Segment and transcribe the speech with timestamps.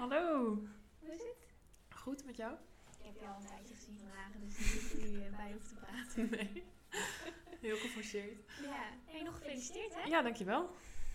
[0.00, 0.54] Hallo.
[0.98, 1.48] Hoe is het?
[1.88, 2.54] Goed met jou?
[2.98, 5.68] Ik heb je al een tijdje gezien vandaag, dus niet dat nu eh, bij hoef
[5.68, 6.30] te praten.
[6.30, 6.64] Nee.
[7.66, 8.38] Heel geforceerd.
[8.62, 10.02] Ja, hey, nog gefeliciteerd hè?
[10.02, 10.70] Ja, dankjewel.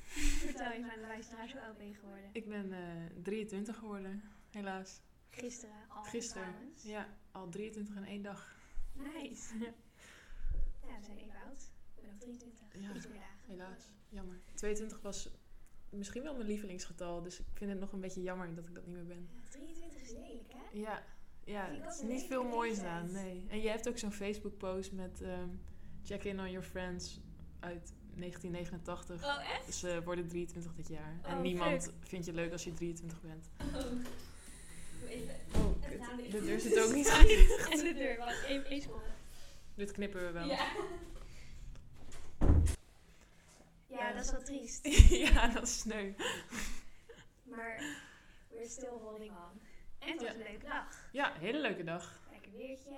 [0.06, 2.30] Vertel even aan de luisteraars hoe oud ben je geworden?
[2.32, 5.02] Ik ben eh 23 geworden, helaas.
[5.30, 6.44] Gisteren al Gisteren.
[6.44, 6.84] trouwens.
[6.84, 8.56] Ja, al 23 in één dag.
[8.94, 9.58] Nice.
[9.60, 9.74] Ja.
[10.88, 11.72] Ja, we zijn even oud.
[11.96, 12.82] Ik ben ook 23.
[12.82, 13.48] Ja, Iets meer dagen.
[13.48, 14.42] Helaas, jammer.
[14.54, 15.30] 22 was
[15.90, 18.86] misschien wel mijn lievelingsgetal, dus ik vind het nog een beetje jammer dat ik dat
[18.86, 19.30] niet meer ben.
[19.32, 20.80] Ja, 23 is lelijk hè?
[20.80, 21.04] Ja,
[21.44, 23.46] ja is niet veel moois aan, nee.
[23.50, 25.50] En je hebt ook zo'n Facebook-post met ehm,
[26.04, 27.20] check in on your friends
[27.60, 29.24] uit 1989.
[29.24, 29.76] Oh echt?
[29.76, 31.20] Ze worden 23 dit jaar.
[31.24, 33.50] En Oh, niemand vindt je leuk als je 23 bent.
[33.76, 35.62] Oh.
[35.62, 36.32] Oh, kut.
[36.32, 37.72] De deur zit ook niet goed.
[37.72, 39.06] En de deur, wacht even, één seconde.
[39.76, 40.48] Dit knippen we wel.
[40.48, 40.68] Ja.
[43.98, 44.88] Ja, dat is wel triest.
[45.34, 46.14] ja, dat is sneu.
[47.44, 47.84] Maar
[48.50, 49.62] we're still holding on.
[50.00, 50.36] En het was Ja.
[50.40, 51.10] een leuke dag.
[51.12, 52.20] Ja, hele leuke dag.
[52.32, 52.98] Lekker weertje.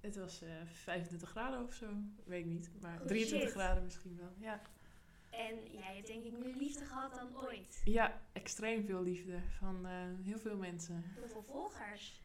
[0.00, 1.86] Het was eh 25 graden of zo.
[2.24, 2.70] Weet ik niet.
[2.80, 3.58] Maar Goed 23 shit.
[3.60, 4.32] graden misschien wel.
[4.38, 4.60] Ja.
[5.30, 7.80] En jij hebt denk ik meer liefde gehad dan ooit.
[7.84, 9.92] ja, extreem veel liefde van eh,
[10.24, 11.02] heel veel mensen.
[11.14, 12.22] Heel veel volgers.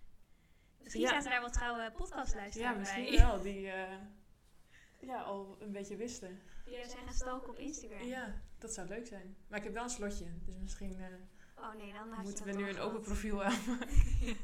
[0.82, 1.10] Misschien Ja.
[1.10, 3.18] zaten daar wel trouwe podcastluisteraars Ja, misschien bij.
[3.26, 3.42] wel.
[3.42, 3.96] Die eh,
[5.06, 6.40] ja, al een beetje wisten.
[6.66, 8.08] Er zijn gaan stalken op Instagram.
[8.08, 9.36] Ja, dat zou leuk zijn.
[9.48, 10.26] Maar ik heb wel een slotje.
[10.46, 11.06] Dus misschien eh,
[11.58, 13.88] Oh nee, dan moeten we nu een open profiel aanmaken.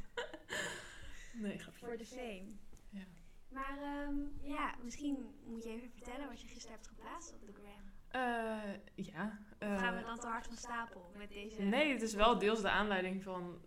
[1.44, 1.86] nee, grapje.
[1.86, 2.46] Voor de fame.
[2.90, 3.04] Ja.
[3.50, 7.54] Maar ehm, ja, misschien moet je even vertellen wat je gisteren hebt geplaatst op de
[7.54, 7.92] gram.
[8.08, 9.40] Eh, ja.
[9.60, 11.62] Gaan we eh, dan te hard van stapel met deze...
[11.62, 13.62] Nee, het is wel deels de aanleiding van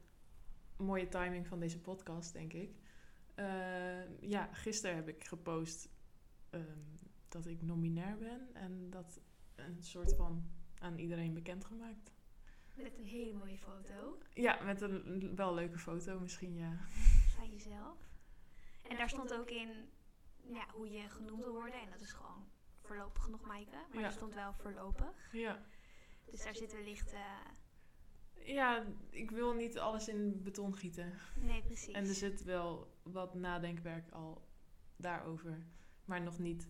[0.77, 2.75] mooie timing van deze podcast, denk ik.
[3.35, 5.89] Eh, ja, gisteren heb ik gepost
[6.55, 6.79] ehm,
[7.29, 9.21] dat ik nominair ben en dat
[9.55, 12.13] een soort van aan iedereen bekendgemaakt.
[12.75, 16.77] Met een hele mooie foto Ja, met een wel leuke foto misschien, ja.
[17.37, 17.99] van jezelf.
[18.89, 19.69] En daar stond ook in
[20.43, 21.81] ja, hoe je genoemd wil worden.
[21.81, 22.49] En dat is gewoon
[22.83, 23.77] voorlopig nog Maaike.
[23.93, 24.07] Maar Ja.
[24.07, 25.33] er stond wel voorlopig.
[25.33, 25.63] Ja.
[26.31, 27.13] Dus daar zit wellicht...
[27.13, 27.21] eh,
[28.55, 31.13] ja, ik wil niet alles in beton gieten.
[31.41, 31.95] nee, precies.
[31.95, 34.49] En er zit wel wat nadenkwerk al
[34.97, 35.67] daarover,
[36.05, 36.69] maar nog niet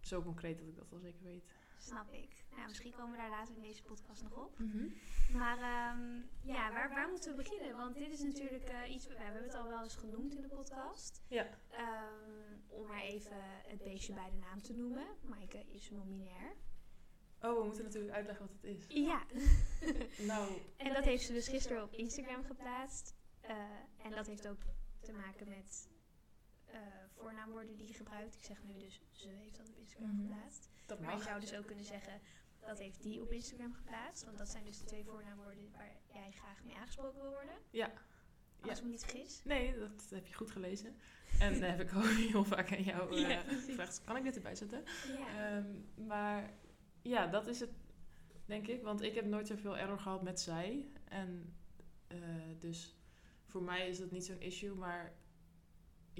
[0.00, 1.44] zo concreet dat ik dat al zeker weet.
[1.78, 2.44] Snap ik.
[2.56, 4.58] Nou, misschien komen we daar later in deze podcast nog op.
[4.58, 4.88] Mhm.
[5.32, 7.76] Maar ehm, ja, waar, waar moeten we beginnen?
[7.76, 9.06] Want dit is natuurlijk eh, iets...
[9.06, 11.22] We hebben het al wel eens genoemd in de podcast.
[11.28, 11.46] Ja.
[11.70, 15.06] Ehm, om maar even het beestje bij de naam te noemen.
[15.22, 16.56] Maaike is nominair.
[17.40, 18.84] Oh, we moeten natuurlijk uitleggen wat het is.
[18.88, 19.22] Ja.
[20.32, 23.14] Nou, En dat heeft ze dus gisteren op Instagram geplaatst.
[23.40, 23.56] Eh,
[24.02, 24.62] en dat heeft ook
[25.00, 25.88] te maken met
[26.64, 26.80] eh,
[27.18, 28.34] voornaamwoorden die je gebruikt.
[28.34, 30.20] Ik zeg nu dus, ze heeft dat op Instagram Mhm.
[30.22, 30.68] geplaatst.
[30.86, 31.24] dat Maar je mag.
[31.24, 32.20] zou dus ook kunnen zeggen,
[32.60, 34.24] dat heeft die op Instagram geplaatst.
[34.24, 37.54] Want dat zijn dus de twee voornaamwoorden waar jij graag mee aangesproken wil worden.
[37.70, 37.86] Ja.
[38.60, 38.76] Als Ja.
[38.76, 39.40] ik me niet vergis.
[39.44, 40.96] Nee, dat heb je goed gelezen.
[41.38, 44.04] En dat heb ik ook heel vaak aan jou eh, Ja, gevraagd.
[44.04, 44.84] Kan ik dit erbij zetten?
[45.18, 45.56] Ja.
[45.56, 46.52] Ehm, maar
[47.02, 47.70] ja, dat is het,
[48.44, 48.82] denk ik.
[48.82, 50.90] Want ik heb nooit zoveel error gehad met zij.
[51.04, 51.56] En
[52.06, 52.18] eh,
[52.58, 52.96] dus
[53.44, 54.74] voor mij is dat niet zo'n issue.
[54.74, 55.12] Maar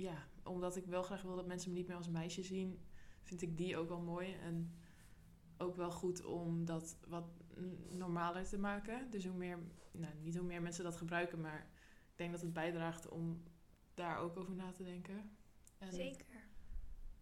[0.00, 2.81] ja, omdat ik wel graag wil dat mensen me niet meer als meisje zien,
[3.22, 4.34] vind ik die ook wel mooi.
[4.34, 4.72] En
[5.59, 7.25] ook wel goed om dat wat
[7.88, 9.10] normaler te maken.
[9.10, 9.58] Dus hoe meer,
[9.92, 11.70] nou niet hoe meer mensen dat gebruiken, maar
[12.10, 13.42] ik denk dat het bijdraagt om
[13.94, 15.37] daar ook over na te denken.
[15.78, 16.26] En, Zeker.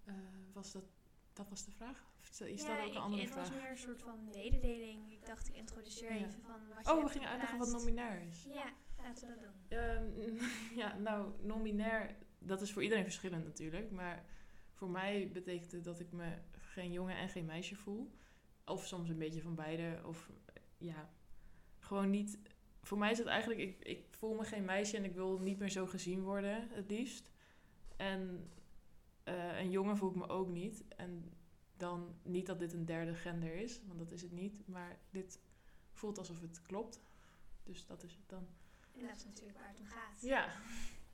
[0.04, 0.14] eh,
[0.52, 0.84] was dat,
[1.32, 2.04] dat was de vraag?
[2.20, 3.48] Of is Ja, dat ook ik- een andere het vraag?
[3.48, 5.12] was meer een soort van mededeling.
[5.12, 6.26] Ik dacht, ik introduceer Ja.
[6.26, 8.44] even van wat je Oh, we gingen uitleggen wat nominair is.
[8.44, 8.72] Ja,
[9.02, 9.78] laten we dat doen.
[9.78, 10.44] Ehm,
[10.82, 13.90] ja, nou, nominair, dat is voor iedereen verschillend natuurlijk.
[13.90, 14.24] Maar
[14.72, 18.14] voor mij betekent het dat ik me geen jongen en geen meisje voel.
[18.64, 20.00] Of soms een beetje van beide.
[20.04, 20.30] Of
[20.78, 21.10] ja,
[21.78, 22.38] gewoon niet.
[22.82, 25.58] Voor mij is het eigenlijk, ik, ik voel me geen meisje en ik wil niet
[25.58, 27.30] meer zo gezien worden, het liefst.
[27.96, 28.50] En
[29.24, 30.84] eh, een jongen voel ik me ook niet.
[30.88, 31.32] En
[31.76, 34.68] dan niet dat dit een derde gender is, want dat is het niet.
[34.68, 35.40] Maar dit
[35.92, 37.00] voelt alsof het klopt.
[37.62, 38.46] Dus dat is het dan.
[38.92, 40.22] En dat is natuurlijk waar het om gaat.
[40.22, 40.48] Ja,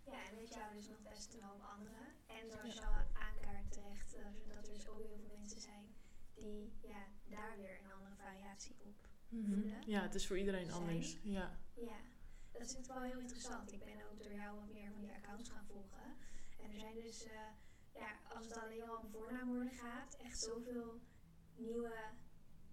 [0.05, 2.07] Ja, en weet jou dus nog best een hoop anderen.
[2.27, 5.95] En zoals je al aankaart terecht, eh, dat er dus ook heel veel mensen zijn
[6.35, 8.95] die ja, daar weer een andere variatie op
[9.29, 9.83] voelen.
[9.87, 10.79] Ja, het is voor iedereen Zijn.
[10.79, 11.19] anders.
[11.23, 11.59] Ja.
[11.75, 11.97] Ja,
[12.53, 13.73] dat is natuurlijk wel heel interessant.
[13.73, 16.17] Ik ben ook door jou wat meer van die accounts gaan volgen.
[16.59, 17.33] En er zijn dus, eh,
[17.95, 21.01] ja, als het alleen al om voornaamwoorden gaat, echt zoveel
[21.57, 21.95] nieuwe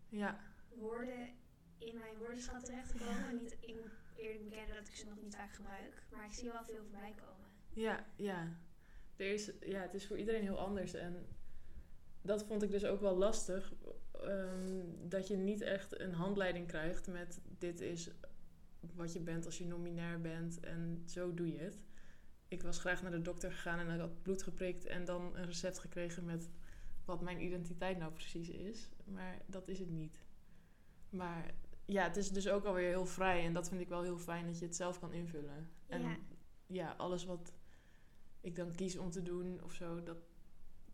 [0.10, 0.40] Ja.
[0.70, 1.38] woorden
[1.80, 3.38] in mijn woordenschat terechtgekomen.
[3.42, 6.52] Niet, ik moet eerlijk bekennen dat ik ze nog niet vaak gebruik, maar ik zie
[6.52, 7.48] wel veel voorbij komen.
[7.74, 8.58] Ja, ja.
[9.16, 10.94] Er is, ja, het is voor iedereen heel anders.
[10.94, 11.28] En
[12.22, 13.74] dat vond ik dus ook wel lastig.
[14.12, 18.10] ehm, dat je niet echt een handleiding krijgt met dit is
[18.80, 21.84] wat je bent als je nominair bent en zo doe je het.
[22.48, 25.80] Ik was graag naar de dokter gegaan en had bloed geprikt en dan een recept
[25.80, 26.50] gekregen met
[27.06, 28.90] wat mijn identiteit nou precies is.
[29.06, 30.24] Maar dat is het niet.
[31.10, 31.54] Maar
[31.90, 34.46] ja, het is dus ook alweer heel vrij en dat vind ik wel heel fijn
[34.46, 35.70] dat je het zelf kan invullen.
[35.88, 36.18] En Ja.
[36.68, 37.54] ja, alles wat
[38.42, 40.18] ik dan kies om te doen of zo, dat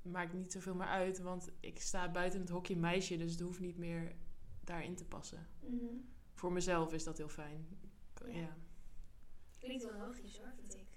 [0.01, 1.19] maakt niet zoveel meer uit.
[1.19, 4.15] Want ik sta buiten het hokje meisje, dus het hoeft niet meer
[4.63, 5.47] daarin te passen.
[5.59, 5.95] Mhm.
[6.33, 7.68] Voor mezelf is dat heel fijn.
[8.25, 8.33] Ja.
[8.33, 8.57] Ja.
[9.59, 10.88] Klinkt wel logisch hoor, vind ik.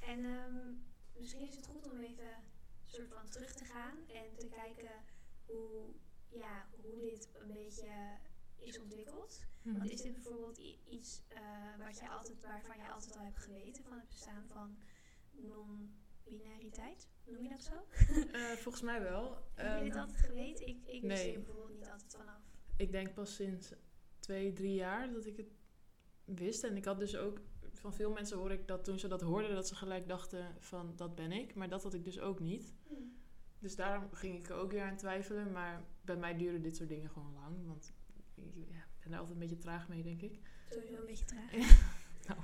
[0.00, 0.74] En ehm,
[1.18, 2.36] misschien is het goed om even
[2.82, 4.90] soort van terug te gaan en te kijken
[5.46, 5.84] hoe,
[6.28, 8.18] ja, hoe dit een beetje
[8.62, 9.46] is ontwikkeld.
[9.62, 9.78] Mhm.
[9.78, 11.40] Want is dit bijvoorbeeld iets eh,
[11.78, 14.78] wat altijd, waarvan jij altijd al hebt geweten van het bestaan van
[15.30, 17.08] non-binariteit?
[17.24, 17.86] Noem je dat zo?
[18.32, 19.38] Eh, volgens mij wel.
[19.54, 20.66] Heb je dit Ehm, altijd geweten?
[20.66, 22.42] Ik, ik wist hier bijvoorbeeld niet altijd vanaf.
[22.76, 23.72] ik denk pas sinds
[24.18, 25.52] twee, drie jaar dat ik het
[26.24, 26.64] wist.
[26.64, 27.40] En ik had dus ook
[27.72, 30.96] van veel mensen hoor ik dat toen ze dat hoorden, dat ze gelijk dachten van
[30.96, 31.54] dat ben ik.
[31.54, 32.74] Maar dat had ik dus ook niet.
[32.88, 32.94] Hm.
[33.58, 35.52] Dus daarom ging ik er ook weer aan twijfelen.
[35.52, 37.66] Maar bij mij duren dit soort dingen gewoon lang.
[37.66, 37.92] Want
[38.42, 40.40] ik ja, ben daar altijd een beetje traag mee, denk ik.
[40.70, 41.50] Sowieso een beetje traag.
[42.28, 42.40] nou,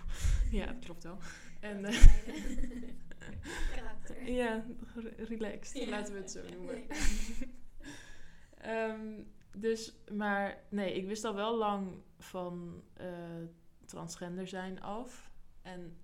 [0.50, 1.18] ja, dat klopt wel.
[1.60, 2.06] En eh,
[3.74, 4.30] Karakter.
[4.42, 4.64] ja,
[4.94, 5.88] re- relaxed, Ja.
[5.90, 6.74] laten we het zo noemen.
[6.74, 6.86] Nee.
[8.58, 9.22] Ehm,
[9.56, 13.08] dus, maar nee, ik wist al wel lang van eh,
[13.84, 15.30] transgender zijn af.
[15.62, 15.96] En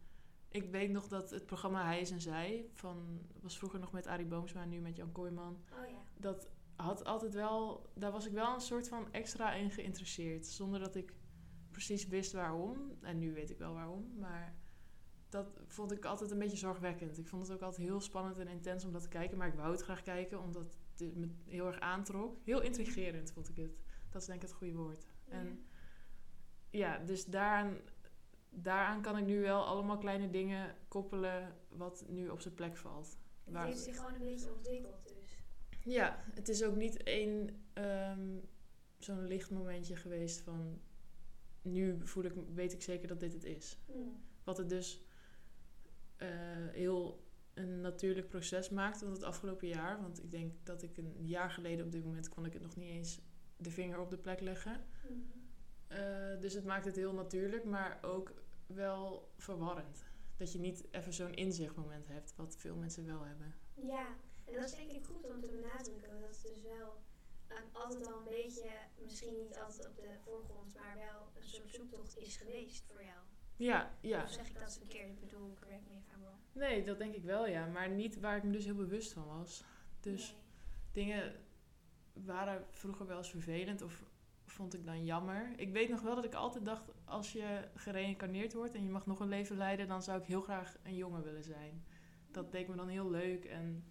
[0.49, 4.07] ik weet nog dat het programma Hij is en Zij, van, was vroeger nog met
[4.07, 5.65] Arie Boomsma, nu met Jan Kooijman.
[5.73, 6.03] Oh ja.
[6.17, 10.47] Dat had altijd wel, daar was ik wel een soort van extra in geïnteresseerd.
[10.47, 11.15] Zonder dat ik
[11.71, 12.99] precies wist waarom.
[13.01, 14.55] En nu weet ik wel waarom, maar
[15.29, 17.19] dat vond ik altijd een beetje zorgwekkend.
[17.19, 19.39] Ik vond het ook altijd heel spannend en intens om dat te kijken.
[19.39, 22.37] Maar ik wou het graag kijken, omdat het me heel erg aantrok.
[22.45, 23.77] Heel intrigerend vond ik het.
[24.11, 25.07] Dat is denk ik het goede woord.
[25.29, 25.67] En
[26.71, 27.77] ja, dus daaraan,
[28.51, 33.19] daaraan kan ik nu wel allemaal kleine dingen koppelen wat nu op zijn plek valt.
[33.45, 35.14] Het heeft zich gewoon een beetje ontwikkeld.
[35.85, 38.39] Ja, het is ook niet één ehm,
[38.99, 40.81] zo'n licht momentje geweest van
[41.63, 43.79] nu voel ik, weet ik zeker dat dit het is.
[43.87, 43.93] Hm.
[44.45, 45.05] Wat het dus
[46.17, 46.29] eh,
[46.71, 47.23] heel
[47.55, 50.01] een natuurlijk proces maakt van het afgelopen jaar.
[50.01, 52.77] Want ik denk dat ik een jaar geleden op dit moment kon ik het nog
[52.77, 53.21] niet eens
[53.57, 54.85] de vinger op de plek leggen.
[55.03, 55.13] Hm.
[55.87, 58.35] Eh, dus het maakt het heel natuurlijk, maar ook
[58.67, 60.05] wel verwarrend.
[60.37, 63.55] Dat je niet even zo'n inzichtmoment hebt, wat veel mensen wel hebben.
[63.75, 64.07] Ja,
[64.45, 66.11] en dat is denk ik goed om te benadrukken.
[66.21, 67.03] Dat het dus wel
[67.49, 68.71] een, altijd al een beetje,
[69.03, 73.19] misschien niet altijd op de voorgrond, maar wel een soort zoektocht is geweest voor jou.
[73.57, 74.23] Ja, ja.
[74.23, 75.09] Of zeg ik dat verkeerd?
[75.09, 76.39] Ik bedoel, correct me if I'm wrong.
[76.53, 77.67] Nee, dat denk ik wel, ja.
[77.67, 79.65] Maar niet waar ik me dus heel bewust van was.
[80.01, 80.41] Dus Nee.
[80.93, 81.45] dingen
[82.13, 84.05] waren vroeger wel eens vervelend of
[84.45, 85.53] vond ik dan jammer.
[85.57, 89.07] Ik weet nog wel dat ik altijd dacht, als je gereïncarneerd wordt en je mag
[89.07, 91.85] nog een leven leiden, dan zou ik heel graag een jongen willen zijn.
[92.31, 93.85] Dat deed me dan heel leuk en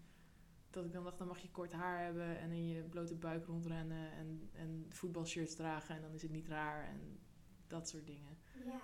[0.73, 3.45] dat ik dan dacht, dan mag je kort haar hebben en in je blote buik
[3.45, 7.19] rondrennen en, en voetbalshirts dragen en dan is het niet raar en
[7.67, 8.37] dat soort dingen.
[8.65, 8.81] Ja,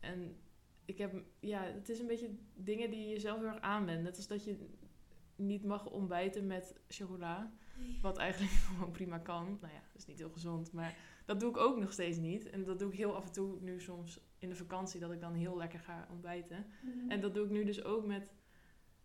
[0.00, 0.36] En
[0.84, 4.02] ik heb, ja, het is een beetje dingen die je zelf heel erg aanwendt.
[4.02, 4.68] Net als dat je
[5.36, 7.52] niet mag ontbijten met chocola.
[8.00, 9.58] Wat eigenlijk gewoon prima kan.
[9.60, 10.72] Nou ja, dat is niet heel gezond.
[10.72, 12.50] Maar dat doe ik ook nog steeds niet.
[12.50, 15.00] En dat doe ik heel af en toe nu soms in de vakantie.
[15.00, 16.66] Dat ik dan heel lekker ga ontbijten.
[16.82, 17.10] Mhm.
[17.10, 18.32] En dat doe ik nu dus ook met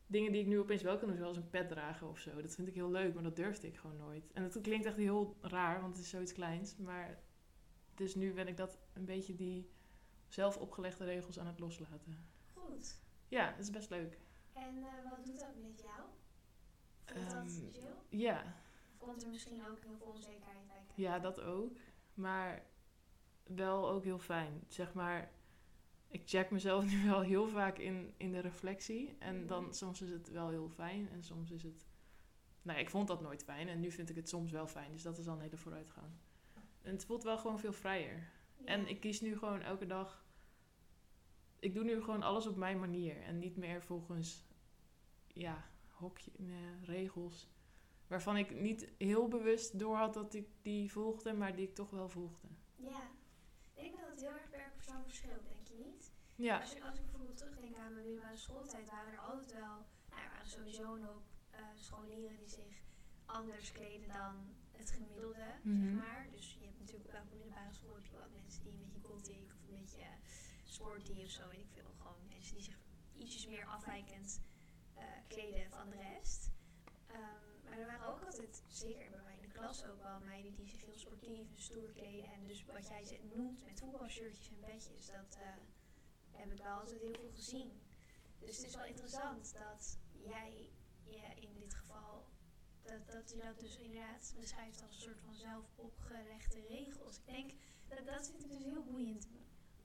[0.08, 1.18] dingen die ik nu opeens wel kan doen.
[1.18, 2.42] Zoals een pet dragen of zo.
[2.42, 3.14] Dat vind ik heel leuk.
[3.14, 4.32] Maar dat durfde ik gewoon nooit.
[4.34, 5.82] En dat klinkt echt heel raar.
[5.82, 6.76] Want het is zoiets kleins.
[6.78, 7.20] Maar
[7.96, 9.70] dus nu ben ik dat een beetje die
[10.28, 12.28] zelf opgelegde regels aan het loslaten.
[12.54, 13.02] Goed.
[13.28, 14.20] Ja, dat is best leuk.
[14.54, 16.02] En eh, wat doet dat met jou?
[17.06, 18.20] Voelt dat Ehm, chill?
[18.20, 18.42] Ja,
[18.98, 21.04] Of komt er misschien ook heel veel onzekerheid bij kijken?
[21.04, 21.78] ja, dat ook.
[22.14, 22.66] Maar
[23.44, 24.64] wel ook heel fijn.
[24.68, 25.32] Zeg maar,
[26.08, 29.16] ik check mezelf nu wel heel vaak in, in de reflectie.
[29.20, 31.88] En dan soms is het wel heel fijn en soms is het...
[32.62, 34.92] Nou ja, ik vond dat nooit fijn en nu vind ik het soms wel fijn.
[34.92, 36.08] Dus dat is al een hele vooruitgang.
[36.82, 38.32] En het voelt wel gewoon veel vrijer.
[38.58, 38.66] Ja.
[38.66, 40.26] En ik kies nu gewoon elke dag.
[41.60, 43.22] Ik doe nu gewoon alles op mijn manier.
[43.22, 44.46] En niet meer volgens,
[45.28, 47.50] ja, hokje, nee, regels.
[48.08, 51.90] Waarvan ik niet heel bewust door had dat ik die volgde, maar die ik toch
[51.90, 52.48] wel volgde.
[52.76, 53.10] Ja.
[53.74, 55.47] Ik denk dat het heel erg per persoon verschilt?
[56.38, 59.76] Ja, Als, je- als ik bijvoorbeeld terugdenk aan mijn middelbare schooltijd, waren er altijd wel,
[60.10, 62.82] nou, er waren sowieso een hoop eh, scholieren die zich
[63.26, 65.84] anders kleden dan het gemiddelde, Mhm.
[65.86, 66.28] zeg maar.
[66.32, 69.00] Dus je hebt natuurlijk op elke middelbare school heb je wel mensen die een beetje
[69.02, 70.06] gothic of een beetje
[70.64, 71.92] sporty of zo, weet ik veel.
[71.98, 72.78] Gewoon mensen die zich
[73.18, 74.42] ietsjes meer afwijkend
[74.94, 76.52] eh, kleden van de rest.
[77.08, 80.56] Ehm, maar er waren ook altijd, zeker bij mij in de klas ook wel meiden
[80.56, 82.32] die zich heel sportief en stoer kleden.
[82.32, 85.48] En dus wat jij noemt met voetbalshirtjes en petjes, dat eh,
[86.38, 87.72] heb ik wel altijd heel veel gezien.
[88.40, 90.70] Dus het is wel interessant dat jij
[91.04, 92.26] je in dit geval,
[92.82, 97.18] dat, dat je dat dus inderdaad beschrijft als een soort van zelf opgelegde regels.
[97.18, 97.52] Ik denk,
[97.88, 99.28] dat, dat vind ik dus heel boeiend.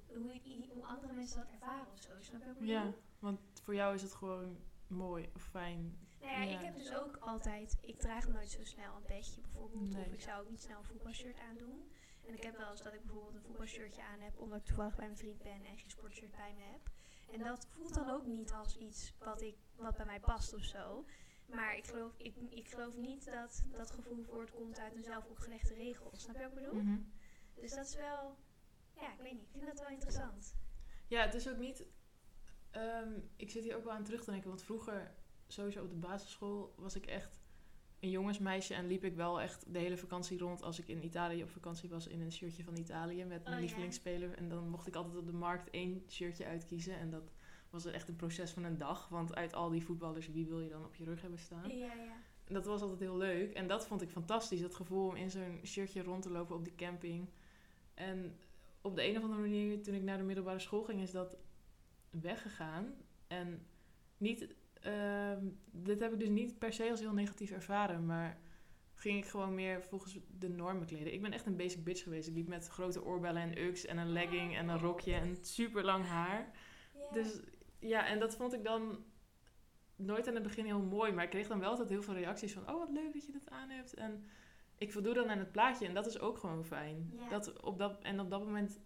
[0.07, 2.11] Hoe, hoe andere mensen dat ervaren of zo.
[2.21, 2.69] Snap je bedoel?
[2.69, 4.57] Ja, want voor jou is het gewoon
[4.87, 5.99] mooi of fijn.
[6.21, 6.59] Nou ja, Ja.
[6.59, 9.91] ik heb dus ook altijd, ik draag nooit zo snel een petje bijvoorbeeld.
[9.91, 10.05] Nee.
[10.07, 11.91] Of ik zou ook niet snel een voetbalshirt aandoen.
[12.27, 14.97] En ik heb wel eens dat ik bijvoorbeeld een voetbalshirtje aan heb omdat ik toevallig
[14.97, 16.91] bij mijn vriend ben en geen sportshirt bij me heb.
[17.33, 20.63] En dat voelt dan ook niet als iets wat, ik, wat bij mij past of
[20.63, 21.05] zo.
[21.47, 25.75] Maar ik geloof, ik, ik geloof niet dat dat gevoel voortkomt uit een zelf opgelegde
[25.75, 26.11] regel.
[26.17, 26.83] Snap je wat ik bedoel?
[26.83, 27.01] Mhm.
[27.55, 28.37] Dus dat is wel,
[28.95, 30.57] ja, ik weet niet, ik vind dat wel interessant.
[31.09, 31.87] Ja, het is ook niet.
[32.71, 35.15] ehm, ik zit hier ook wel aan terug te denken, want vroeger,
[35.47, 37.42] sowieso op de basisschool, was ik echt
[38.03, 41.43] een jongensmeisje en liep ik wel echt de hele vakantie rond als ik in Italië
[41.43, 43.59] op vakantie was in een shirtje van Italië met mijn Oh, ja.
[43.59, 44.35] lievelingsspeler.
[44.35, 47.33] En dan mocht ik altijd op de markt één shirtje uitkiezen en dat
[47.71, 50.69] was echt een proces van een dag, want uit al die voetballers, wie wil je
[50.69, 51.77] dan op je rug hebben staan?
[51.77, 52.17] Ja, ja.
[52.45, 53.53] En dat was altijd heel leuk.
[53.53, 54.61] En dat vond ik fantastisch.
[54.61, 57.29] Dat gevoel om in zo'n shirtje rond te lopen op die camping.
[57.95, 58.37] En
[58.81, 61.37] op de een of andere manier, toen ik naar de middelbare school ging, is dat
[62.11, 62.95] weggegaan.
[63.27, 63.67] En
[64.17, 68.07] niet, ehm, dit heb ik dus niet per se als heel negatief ervaren.
[68.07, 68.41] Maar
[68.95, 71.13] ging ik gewoon meer volgens de normen kleden.
[71.13, 72.29] Ik ben echt een basic bitch geweest.
[72.29, 75.85] Ik liep met grote oorbellen en ux en een legging en een rokje en super
[75.85, 76.51] lang haar.
[77.13, 77.41] Dus
[77.79, 79.05] ja, en dat vond ik dan
[79.97, 81.13] nooit aan het begin heel mooi.
[81.13, 82.71] Maar ik kreeg dan wel altijd heel veel reacties van...
[82.71, 83.95] Oh, wat leuk dat je dat aan hebt.
[83.95, 84.25] En
[84.79, 85.87] ik voldoe dan aan het plaatje.
[85.87, 87.13] En dat is ook gewoon fijn.
[87.31, 88.81] Dat op dat, en op dat moment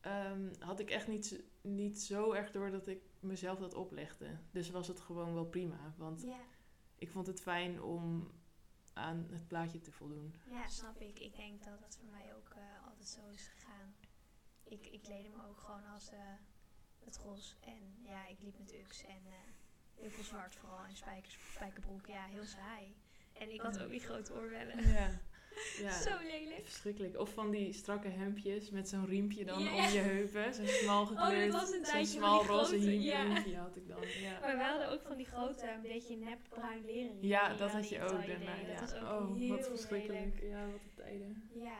[0.00, 4.38] ehm, had ik echt niet, niet zo erg door dat ik mezelf dat oplegde.
[4.50, 5.94] Dus was het gewoon wel prima.
[5.96, 6.40] Want ja.
[6.96, 8.30] ik vond het fijn om
[8.92, 10.34] aan het plaatje te voldoen.
[10.50, 11.18] Ja, snap ik.
[11.18, 13.94] Ik denk dat dat voor mij ook eh, altijd zo is gegaan.
[14.64, 16.18] Ik, ik kleedde me ook gewoon als eh,
[17.04, 17.56] het gros.
[17.60, 19.32] En ja, ik liep met ux en eh,
[19.94, 20.84] heel veel zwart vooral.
[20.84, 22.06] En spijkers, spijkerbroek.
[22.06, 22.96] Ja, heel saai.
[23.32, 24.88] En ik had ook die grote oorbellen.
[24.88, 25.10] Ja.
[25.82, 25.90] ja.
[26.08, 26.60] Zo lelijk.
[26.64, 27.18] Verschrikkelijk.
[27.18, 30.54] Of van die strakke hemdjes met zo'n riempje dan om je heupen.
[30.54, 31.52] Zo'n smal Oh, dat gekleed.
[31.52, 33.22] was een zo'n tijdje smal roze ja.
[33.22, 34.00] riempje had ik dan.
[34.20, 37.16] Ja, Maar we hadden ook van die grote, een beetje nep bruin leren.
[37.20, 38.54] ja dat had je ook daarna.
[38.54, 38.66] Ja.
[38.66, 40.40] Dat was ook oh, wat verschrikkelijk.
[40.40, 40.42] lelijk.
[40.42, 41.50] Ja, wat een tijden.
[41.54, 41.78] Ja.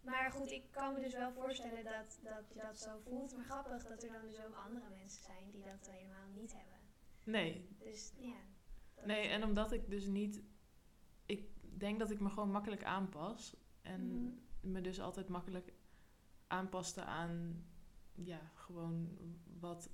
[0.00, 3.36] Maar goed, ik kan me dus wel voorstellen dat, dat je dat zo voelt.
[3.36, 6.78] Maar grappig dat er dan dus ook andere mensen zijn die dat helemaal niet hebben.
[7.24, 8.36] Nee, Dus ja.
[9.04, 10.42] nee, en omdat ik dus niet...
[11.78, 13.56] Ik denk dat ik me gewoon makkelijk aanpas.
[13.82, 14.32] En Mhm.
[14.72, 15.72] me dus altijd makkelijk
[16.46, 17.64] aanpaste aan...
[18.14, 19.18] Ja, gewoon
[19.60, 19.88] wat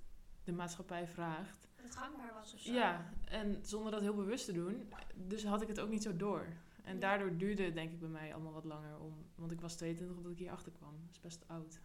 [0.45, 1.69] de maatschappij vraagt.
[1.75, 2.73] het gangbaar was of zo.
[2.73, 4.93] Ja, en zonder dat heel bewust te doen.
[5.15, 6.47] Dus had ik het ook niet zo door.
[6.83, 7.01] En Ja.
[7.01, 9.27] daardoor duurde het denk ik bij mij allemaal wat langer om.
[9.35, 10.95] Want ik was 22 omdat ik hier achter kwam.
[11.05, 11.81] Dat is best oud.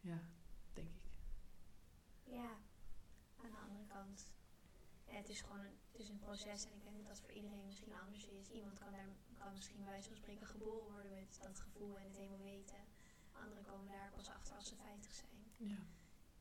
[0.00, 0.18] Ja,
[0.72, 1.10] denk ik.
[2.24, 2.50] Ja.
[3.44, 4.32] Aan de andere kant.
[5.06, 7.66] Ja, het is gewoon een, is een proces en ik denk dat dat voor iedereen
[7.66, 8.50] misschien anders is.
[8.50, 12.16] Iemand kan, daar, kan misschien bij van spreken geboren worden met dat gevoel en het
[12.16, 12.82] helemaal weten.
[13.32, 15.40] Anderen komen daar pas achter als ze 50 zijn.
[15.56, 15.78] Ja.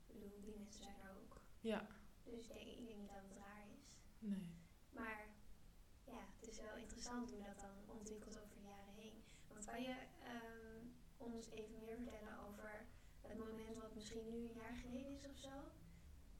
[0.07, 1.41] Ik bedoel, die mensen zijn er ook.
[1.59, 1.87] Ja,
[2.23, 3.97] Dus ik denk, ik denk niet dat het raar is.
[4.19, 4.55] nee.
[4.89, 5.27] Maar
[6.03, 9.23] ja, het is wel interessant hoe dat dan ontwikkelt over de jaren heen.
[9.47, 10.85] Want kan je ehm,
[11.17, 12.85] ons even meer vertellen over
[13.21, 15.55] het moment wat misschien nu een jaar geleden is of zo?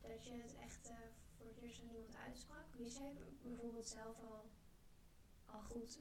[0.02, 0.98] Dat je het echt eh,
[1.68, 2.66] het eerst aan iemand uitsprak?
[2.78, 4.52] Wist jij b- bijvoorbeeld zelf al,
[5.46, 6.00] al goed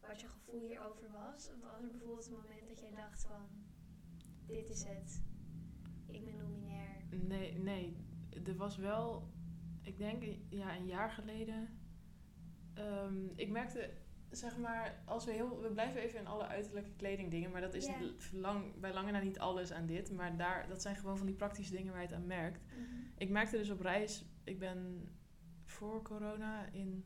[0.00, 1.50] wat je gevoel hierover was?
[1.54, 3.48] Of was er bijvoorbeeld een moment dat jij dacht van,
[4.46, 5.22] dit is het,
[6.06, 7.04] ik ben nominair.
[7.10, 8.04] Nee, nee.
[8.44, 9.28] Er was wel,
[9.82, 11.78] ik denk ja, een jaar geleden.
[12.74, 13.90] ehm, ik merkte,
[14.30, 15.60] zeg maar, als we heel.
[15.60, 17.88] We blijven even in alle uiterlijke kledingdingen, maar dat is
[18.32, 20.12] lang, bij lange na niet alles aan dit.
[20.12, 22.64] Maar daar, dat zijn gewoon van die praktische dingen waar je het aan merkt.
[23.18, 25.08] Ik merkte dus op reis, ik ben
[25.64, 27.04] voor corona in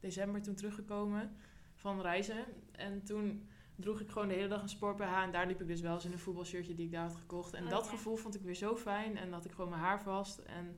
[0.00, 1.36] december toen teruggekomen
[1.74, 2.44] van reizen.
[2.72, 5.66] En toen droeg ik gewoon de hele dag een sport BH en daar liep ik
[5.66, 7.52] dus wel eens in een voetbalshirtje die ik daar had gekocht.
[7.52, 7.90] En Oh, dat ja.
[7.90, 10.38] gevoel vond ik weer zo fijn en had ik gewoon mijn haar vast.
[10.38, 10.76] En,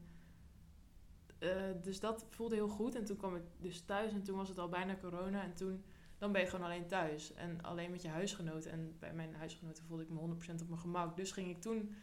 [1.39, 1.51] eh,
[1.83, 2.95] dus dat voelde heel goed.
[2.95, 5.43] En toen kwam ik dus thuis en toen was het al bijna corona.
[5.43, 5.85] En toen,
[6.19, 8.71] dan ben je gewoon alleen thuis en alleen met je huisgenoten.
[8.71, 11.17] En bij mijn huisgenoten voelde ik me 100% op mijn gemak.
[11.17, 11.95] Dus ging ik toen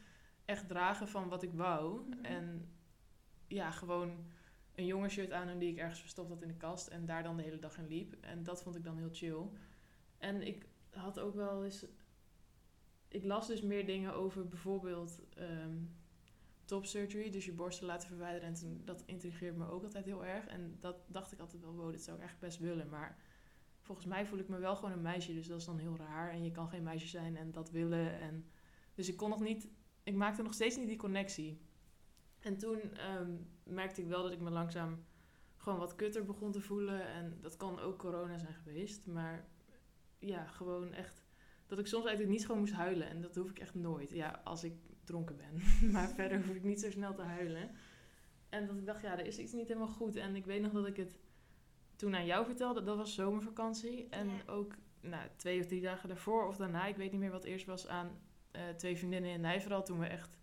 [0.52, 2.10] echt dragen van wat ik wou.
[2.10, 2.26] Mhm.
[2.26, 2.70] En
[3.48, 4.26] ja, gewoon
[4.76, 6.88] een jonge shirt aan doen die ik ergens verstopt had in de kast.
[6.88, 8.16] En daar dan de hele dag in liep.
[8.22, 9.50] En dat vond ik dan heel chill.
[10.18, 11.86] En ik had ook wel eens...
[13.08, 15.78] Ik las dus meer dingen over bijvoorbeeld ehm,
[16.66, 17.30] top surgery.
[17.30, 18.48] Dus je borsten laten verwijderen.
[18.48, 20.48] En toen, dat intrigeert me ook altijd heel erg.
[20.48, 22.90] En dat dacht ik altijd wel, wow, dit zou ik eigenlijk best willen.
[22.90, 23.18] Maar
[23.80, 25.34] volgens mij voel ik me wel gewoon een meisje.
[25.34, 26.32] Dus dat is dan heel raar.
[26.32, 28.20] En je kan geen meisje zijn en dat willen.
[28.20, 28.46] En,
[28.94, 29.70] dus ik kon nog niet,
[30.04, 31.62] ik maakte nog steeds niet die connectie.
[32.40, 33.32] En toen ehm,
[33.64, 35.06] merkte ik wel dat ik me langzaam
[35.58, 37.08] gewoon wat kutter begon te voelen.
[37.08, 39.08] En dat kan ook corona zijn geweest.
[39.08, 39.46] Maar
[40.20, 41.24] ja, gewoon echt
[41.68, 43.08] dat ik soms uit het niet gewoon moest huilen.
[43.10, 44.12] En dat hoef ik echt nooit.
[44.12, 45.62] Ja, als ik dronken ben.
[45.94, 47.72] maar verder hoef ik niet zo snel te huilen.
[48.50, 50.16] En dat ik dacht, ja, er is iets niet helemaal goed.
[50.16, 51.20] En ik weet nog dat ik het
[51.96, 52.84] toen aan jou vertelde.
[52.84, 54.08] Dat was zomervakantie.
[54.10, 54.42] En Ja.
[54.46, 56.86] ook nou, twee of drie dagen daarvoor of daarna.
[56.86, 58.20] Ik weet niet meer wat eerst was aan
[58.52, 59.86] eh, twee vriendinnen in Nijverland.
[59.86, 60.38] Toen we echt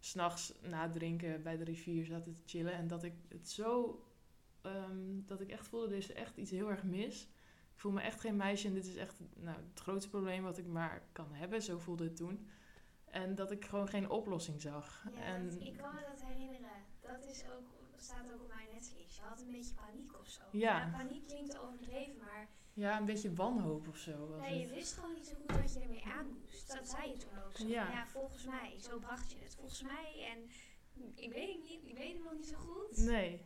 [0.00, 2.72] s'nachts na drinken bij de rivier zaten te chillen.
[2.72, 4.02] En dat ik het zo...
[4.62, 7.22] ehm, dat ik echt voelde, er is echt iets heel erg mis.
[7.74, 10.58] Ik voel me echt geen meisje en dit is echt nou, het grootste probleem wat
[10.58, 11.62] ik maar kan hebben.
[11.62, 12.48] Zo voelde het toen.
[13.04, 15.04] En dat ik gewoon geen oplossing zag.
[15.12, 16.70] Ja, en dat- ik kan me dat herinneren.
[17.00, 17.66] Dat is ook,
[17.96, 19.16] staat ook op mijn netvlies.
[19.16, 20.42] Je had een beetje paniek of zo.
[20.52, 20.88] Ja.
[20.92, 24.74] paniek klinkt overdreven, maar ja, een beetje wanhoop of zo was nee, je het.
[24.74, 26.68] wist gewoon niet zo goed wat je ermee aan moest.
[26.72, 27.56] Dat zei je toen ook.
[27.56, 27.90] Zo, Ja.
[27.90, 28.06] ja.
[28.06, 28.74] volgens mij.
[28.80, 29.54] Zo bracht je het.
[29.54, 30.26] Volgens mij.
[30.32, 30.38] En
[31.14, 31.80] ik weet het niet.
[31.90, 32.96] Ik weet het nog niet zo goed.
[32.96, 33.40] Nee.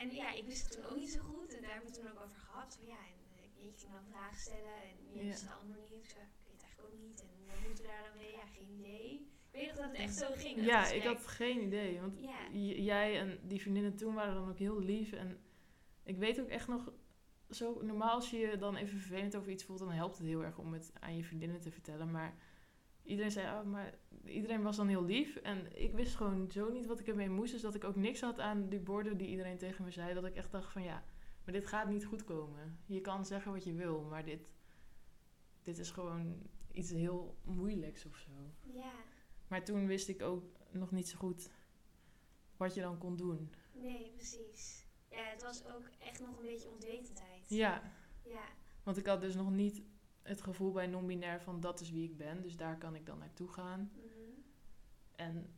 [0.00, 1.54] En ja, ik wist het toen ook niet zo goed.
[1.54, 2.76] En daar hebben we het toen ook over gehad.
[2.76, 4.82] Van, ja, en ik je ging dan vragen stellen.
[4.82, 5.24] En je Ja.
[5.24, 5.92] wist het ander niet.
[5.92, 7.20] Ik zei, ik weet het eigenlijk ook niet.
[7.20, 8.32] En wat moeten we daar dan mee?
[8.32, 9.28] Ja, geen idee.
[9.50, 10.64] Ik weet nog dat het echt zo ging.
[10.64, 12.00] Ja, ik had geen idee.
[12.00, 12.48] Want Ja.
[12.82, 15.12] jij en die vriendinnen toen waren dan ook heel lief.
[15.12, 15.38] En
[16.02, 16.92] ik weet ook echt nog...
[17.54, 19.78] Zo, normaal als je je dan even vervelend over iets voelt...
[19.78, 22.10] dan helpt het heel erg om het aan je vriendinnen te vertellen.
[22.10, 22.36] Maar
[23.02, 23.60] iedereen zei...
[23.60, 23.94] Oh, maar
[24.24, 25.36] iedereen was dan heel lief.
[25.36, 27.52] En ik wist gewoon zo niet wat ik ermee moest.
[27.52, 30.14] Dus dat ik ook niks had aan die borden die iedereen tegen me zei.
[30.14, 31.04] Dat ik echt dacht van ja...
[31.44, 32.78] Maar dit gaat niet goed komen.
[32.86, 34.02] Je kan zeggen wat je wil.
[34.02, 34.48] Maar dit,
[35.62, 36.42] dit is gewoon
[36.72, 38.30] iets heel moeilijks of zo.
[38.72, 38.92] Ja,
[39.48, 41.50] Maar toen wist ik ook nog niet zo goed
[42.56, 43.54] wat je dan kon doen.
[43.72, 44.83] nee, precies.
[45.16, 47.48] Ja, het was ook echt nog een beetje onwetendheid.
[47.48, 47.92] Ja,
[48.24, 48.44] Ja,
[48.82, 49.82] want ik had dus nog niet
[50.22, 52.42] het gevoel bij non-binair van dat is wie ik ben.
[52.42, 53.90] Dus daar kan ik dan naartoe gaan.
[53.94, 54.10] mhm.
[55.16, 55.54] En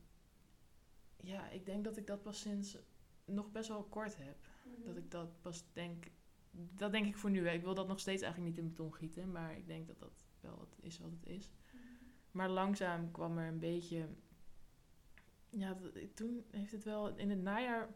[1.17, 2.79] ja, ik denk dat ik dat pas sinds
[3.25, 4.37] nog best wel kort heb.
[4.65, 4.85] Mhm.
[4.85, 6.05] Dat ik dat pas denk...
[6.51, 7.47] Dat denk ik voor nu.
[7.49, 7.53] Hè.
[7.55, 9.33] Ik wil dat nog steeds eigenlijk niet in beton gieten.
[9.33, 11.51] Maar ik denk dat dat wel het is wat het is.
[11.73, 11.83] Mhm.
[12.31, 14.09] Maar langzaam kwam er een beetje.
[15.51, 17.17] Ja, dat- toen heeft het wel.
[17.17, 17.95] In het najaar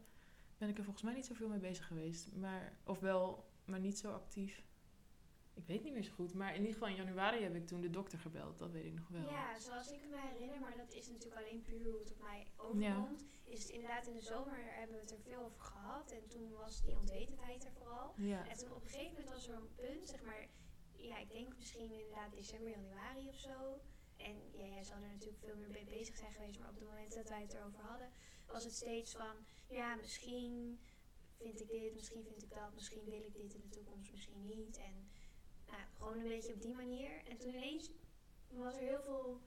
[0.60, 2.34] ben ik er volgens mij niet zoveel mee bezig geweest.
[2.34, 4.62] Maar, of wel, maar niet zo actief.
[5.54, 6.34] Ik weet niet meer zo goed.
[6.34, 8.58] Maar in ieder geval in januari heb ik toen de dokter gebeld.
[8.58, 9.30] Dat weet ik nog wel.
[9.30, 12.46] Ja, zoals ik me herinner, maar dat is natuurlijk alleen puur hoe het op mij
[12.56, 13.26] overkomt.
[13.44, 16.10] Is het inderdaad in de zomer hebben we het er veel over gehad.
[16.10, 18.14] En toen was die onwetendheid er vooral.
[18.16, 18.48] Ja.
[18.48, 20.48] En toen op een gegeven moment was er een punt, zeg maar,
[20.96, 23.80] ja, ik denk misschien inderdaad december, januari of zo.
[24.16, 26.84] En ja, jij zal er natuurlijk veel meer mee bezig zijn geweest, maar op het
[26.84, 28.10] moment dat wij het erover hadden,
[28.52, 29.34] was het steeds van,
[29.68, 30.80] ja, misschien
[31.38, 34.44] vind ik dit, misschien vind ik dat, misschien wil ik dit in de toekomst, misschien
[34.46, 34.76] niet.
[34.76, 35.10] En
[35.66, 37.24] nou, gewoon een beetje op die manier.
[37.24, 37.90] En toen ineens
[38.48, 39.40] was er heel veel,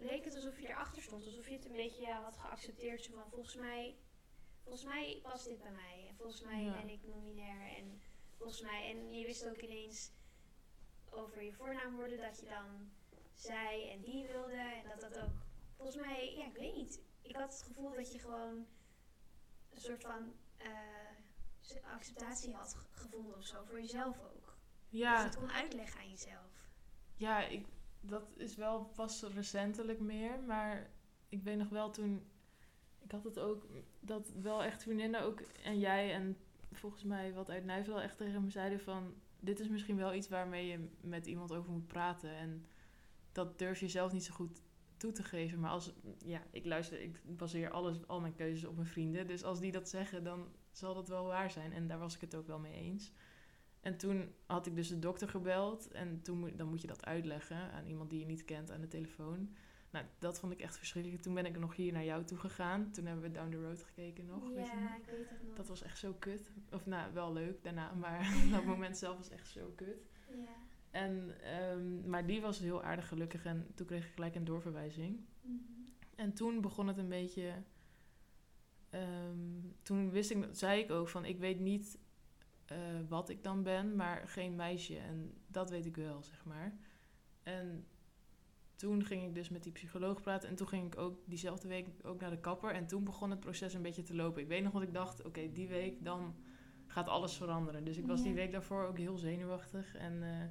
[0.00, 3.02] leek het alsof je erachter stond, alsof je het een beetje ja, had geaccepteerd.
[3.02, 3.96] Zo van, volgens mij,
[4.62, 6.06] volgens mij past dit bij mij.
[6.08, 6.72] En volgens mij Ja.
[6.80, 7.76] ben ik non-binair.
[7.76, 8.00] En
[8.36, 10.10] volgens mij, en je wist ook ineens
[11.10, 12.90] over je voornaamwoorden dat je dan
[13.34, 14.52] zij en die wilde.
[14.52, 15.34] En dat dat ook,
[15.76, 17.00] volgens mij, ja, ik weet niet.
[17.22, 18.66] Ik had het gevoel dat je gewoon
[19.70, 20.68] een soort van eh,
[21.94, 24.44] acceptatie had ge- gevonden of zo, voor jezelf ook.
[24.44, 24.54] Dat
[24.88, 26.70] je Ja, het kon uitleggen aan jezelf.
[27.16, 27.66] ja ik,
[28.00, 30.40] dat is wel pas recentelijk meer.
[30.42, 30.90] Maar
[31.28, 32.30] ik weet nog wel toen.
[32.98, 33.66] Ik had het ook.
[34.00, 35.40] Dat wel echt vriendinnen ook.
[35.40, 36.36] En jij en
[36.72, 39.14] volgens mij wat uit Nijvel echt tegen me zeiden van...
[39.40, 42.30] Dit is misschien wel iets waarmee je met iemand over moet praten.
[42.36, 42.66] En
[43.32, 44.62] dat durf je zelf niet zo goed
[45.02, 45.60] toe te geven.
[45.60, 45.92] Maar als...
[46.18, 47.00] Ja, ik luister...
[47.00, 49.26] Ik baseer alles, al mijn keuzes op mijn vrienden.
[49.26, 51.72] Dus als die dat zeggen, dan zal dat wel waar zijn.
[51.72, 53.12] En daar was ik het ook wel mee eens.
[53.80, 55.88] En toen had ik dus de dokter gebeld.
[55.88, 58.88] En toen dan moet je dat uitleggen aan iemand die je niet kent aan de
[58.88, 59.54] telefoon.
[59.90, 61.22] Nou, dat vond ik echt verschrikkelijk.
[61.22, 62.90] Toen ben ik nog hier naar jou toe gegaan.
[62.90, 64.48] Toen hebben we Down the Road gekeken nog.
[64.48, 64.82] weet je nog?
[64.82, 65.56] ja, ik weet het nog.
[65.56, 66.50] Dat was echt zo kut.
[66.70, 70.06] Of nou, wel leuk daarna, maar dat moment zelf was echt zo kut.
[70.28, 70.71] Ja.
[70.92, 75.20] En, ehm, maar die was heel aardig gelukkig en toen kreeg ik gelijk een doorverwijzing.
[75.40, 75.56] Mhm.
[76.14, 77.52] En toen begon het een beetje...
[78.90, 81.98] ehm, toen wist ik, zei ik ook van, ik weet niet
[82.64, 82.78] eh,
[83.08, 84.98] wat ik dan ben, maar geen meisje.
[84.98, 86.76] En dat weet ik wel, zeg maar.
[87.42, 87.86] En
[88.76, 90.48] toen ging ik dus met die psycholoog praten.
[90.48, 92.70] En toen ging ik ook diezelfde week ook naar de kapper.
[92.70, 94.42] En toen begon het proces een beetje te lopen.
[94.42, 96.34] Ik weet nog wat ik dacht, oké, die week dan
[96.86, 97.84] gaat alles veranderen.
[97.84, 99.94] Dus ik was die week daarvoor ook heel zenuwachtig.
[99.94, 100.44] En eh,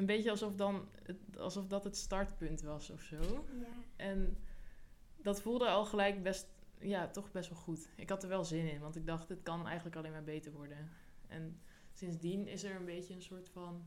[0.00, 0.88] een beetje alsof, dan
[1.38, 3.20] alsof dat het startpunt was of zo.
[3.20, 3.66] Ja.
[3.96, 4.36] En
[5.16, 6.46] dat voelde al gelijk best,
[6.80, 7.88] ja, toch best wel goed.
[7.96, 10.52] Ik had er wel zin in, want ik dacht, het kan eigenlijk alleen maar beter
[10.52, 10.90] worden.
[11.26, 11.60] En
[11.92, 13.84] sindsdien is er een beetje een soort van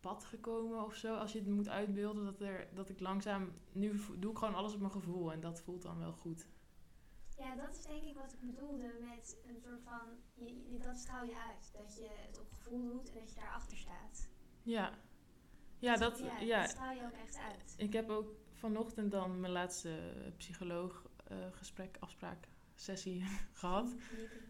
[0.00, 1.14] pad gekomen of zo.
[1.16, 3.52] Als je het moet uitbeelden, dat, er, dat ik langzaam...
[3.72, 6.46] Nu doe ik gewoon alles op mijn gevoel en dat voelt dan wel goed.
[7.38, 10.00] Ja, dat is denk ik wat ik bedoelde met een soort van,
[10.34, 11.70] je, je- dat straal je uit.
[11.72, 14.28] Dat je het op gevoel doet en dat je daarachter staat.
[14.66, 14.98] Ja,
[15.78, 17.74] ja, dat, ja, ja, dat straal je ook echt uit.
[17.76, 19.98] Ik heb ook vanochtend dan mijn laatste
[20.36, 23.24] psycholoog eh, gesprek, afspraak, sessie
[23.60, 23.94] gehad.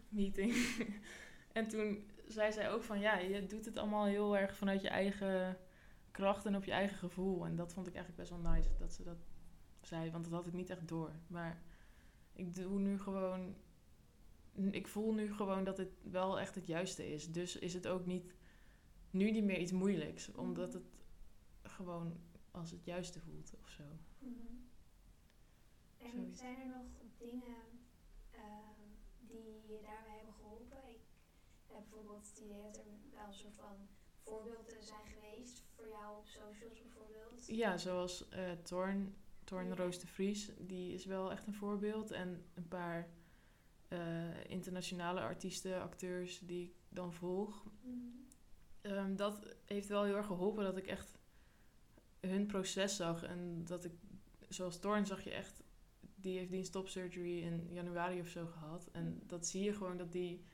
[0.09, 0.53] meeting.
[1.53, 4.89] en toen zei zij ook van ja, je doet het allemaal heel erg vanuit je
[4.89, 5.57] eigen
[6.11, 7.45] kracht en op je eigen gevoel.
[7.45, 9.17] En dat vond ik eigenlijk best wel nice dat ze dat
[9.81, 11.11] zei, want dat had ik niet echt door.
[11.27, 11.61] Maar
[12.33, 13.55] ik doe nu gewoon,
[14.71, 17.31] ik voel nu gewoon dat het wel echt het juiste is.
[17.31, 18.35] Dus is het ook niet,
[19.11, 20.83] nu niet meer iets moeilijks, omdat het
[21.63, 22.17] gewoon
[22.51, 23.83] als het juiste voelt of zo.
[24.19, 24.35] Mhm.
[25.97, 26.39] En Zoiets.
[26.39, 26.85] zijn er nog
[27.17, 27.55] dingen
[28.31, 28.81] ehm,
[29.19, 30.77] die je daarbij hebben geholpen?
[30.89, 30.99] Ik
[31.67, 33.75] heb bijvoorbeeld het idee dat er wel een soort van
[34.23, 37.47] voorbeelden zijn geweest voor jou op socials bijvoorbeeld.
[37.47, 42.11] Ja, zoals eh Torn, Torn Roos de Vries, die is wel echt een voorbeeld.
[42.11, 43.09] En een paar
[43.87, 47.63] eh, internationale artiesten, acteurs die ik dan volg.
[47.81, 47.95] Mhm.
[48.87, 51.17] Ehm, dat heeft wel heel erg geholpen dat ik echt
[52.19, 53.23] hun proces zag.
[53.23, 53.91] En dat ik,
[54.49, 55.63] zoals Torn zag je echt,
[56.15, 58.89] die heeft die stop surgery in januari of zo gehad.
[58.91, 60.45] En dat zie je gewoon dat die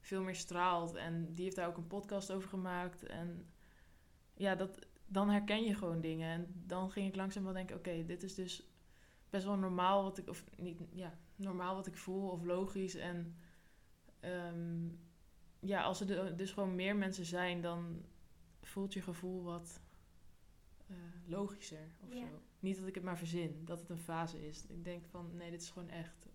[0.00, 0.94] veel meer straalt.
[0.94, 3.02] En die heeft daar ook een podcast over gemaakt.
[3.02, 3.46] En
[4.34, 6.30] ja, dat, dan herken je gewoon dingen.
[6.30, 8.68] En dan ging ik langzaam wel denken, oké, dit is dus
[9.30, 12.94] best wel normaal wat ik, of niet, ja, normaal wat ik voel of logisch.
[12.94, 13.36] En
[14.20, 14.88] ehm,
[15.60, 18.04] ja, als er dus gewoon meer mensen zijn, dan
[18.62, 19.80] voelt je gevoel wat
[20.86, 20.96] eh,
[21.26, 22.20] logischer of Ja.
[22.28, 22.40] zo.
[22.60, 24.66] Niet dat ik het maar verzin, dat het een fase is.
[24.66, 26.26] Ik denk van, nee, dit is gewoon echt.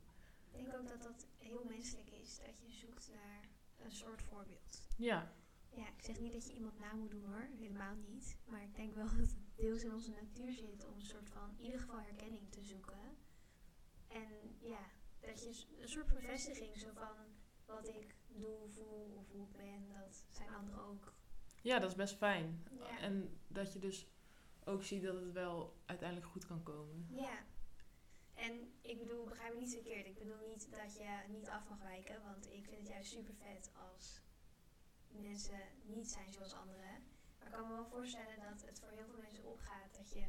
[0.51, 3.49] Ik denk ook dat dat heel menselijk is, dat je zoekt naar
[3.85, 4.87] een soort voorbeeld.
[4.97, 5.33] Ja,
[5.75, 8.37] Ja, ik zeg niet dat je iemand na moet doen hoor, helemaal niet.
[8.45, 11.49] Maar ik denk wel dat het deels in onze natuur zit om een soort van,
[11.57, 13.17] in ieder geval herkenning te zoeken.
[14.07, 14.79] En ja,
[15.19, 17.15] dat je een soort bevestiging, zo van
[17.65, 21.13] wat ik doe, voel of hoe ik ben, dat zijn anderen ook.
[21.61, 22.67] ja, dat is best fijn.
[22.79, 22.99] Ja.
[22.99, 24.07] En dat je dus
[24.63, 27.07] ook ziet dat het wel uiteindelijk goed kan komen.
[27.09, 27.45] Ja.
[28.33, 30.05] En ik bedoel, begrijp me niet verkeerd.
[30.05, 33.33] Ik bedoel niet dat je niet af mag wijken, want ik vind het juist super
[33.33, 34.21] vet als
[35.07, 37.03] mensen niet zijn zoals anderen.
[37.37, 40.25] Maar ik kan me wel voorstellen dat het voor heel veel mensen opgaat dat je,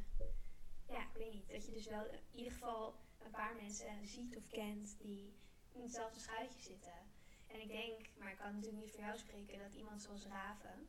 [0.89, 4.37] ja, ik weet niet, dat je dus wel in ieder geval een paar mensen ziet
[4.37, 5.35] of kent die
[5.73, 7.15] in hetzelfde schuitje zitten.
[7.47, 10.87] En ik denk, maar ik kan natuurlijk niet voor jou spreken, dat iemand zoals Raven,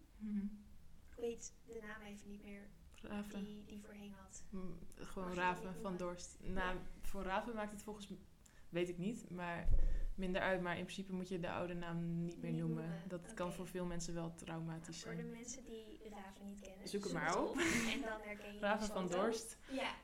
[1.10, 2.68] ik weet de naam even niet meer,
[3.02, 3.44] Raven.
[3.44, 4.44] die, die voorheen had.
[4.50, 5.98] Mm, Gewoon Raven van?
[5.98, 6.38] Dorst.
[6.42, 8.18] Nou, voor Raven maakt het volgens mij,
[8.70, 9.68] weet ik niet, maar
[10.16, 10.62] minder uit.
[10.62, 12.84] Maar in principe moet je de oude naam niet meer Niet noemen.
[12.84, 15.32] noemen, Dat kan voor veel mensen wel traumatisch Voor de zijn.
[15.32, 16.88] mensen die Raven niet kennen.
[16.88, 17.58] Zoek het maar op.
[17.94, 19.08] En dan herken je Raven van.
[19.08, 19.58] Dorst.
[19.72, 19.96] Ja.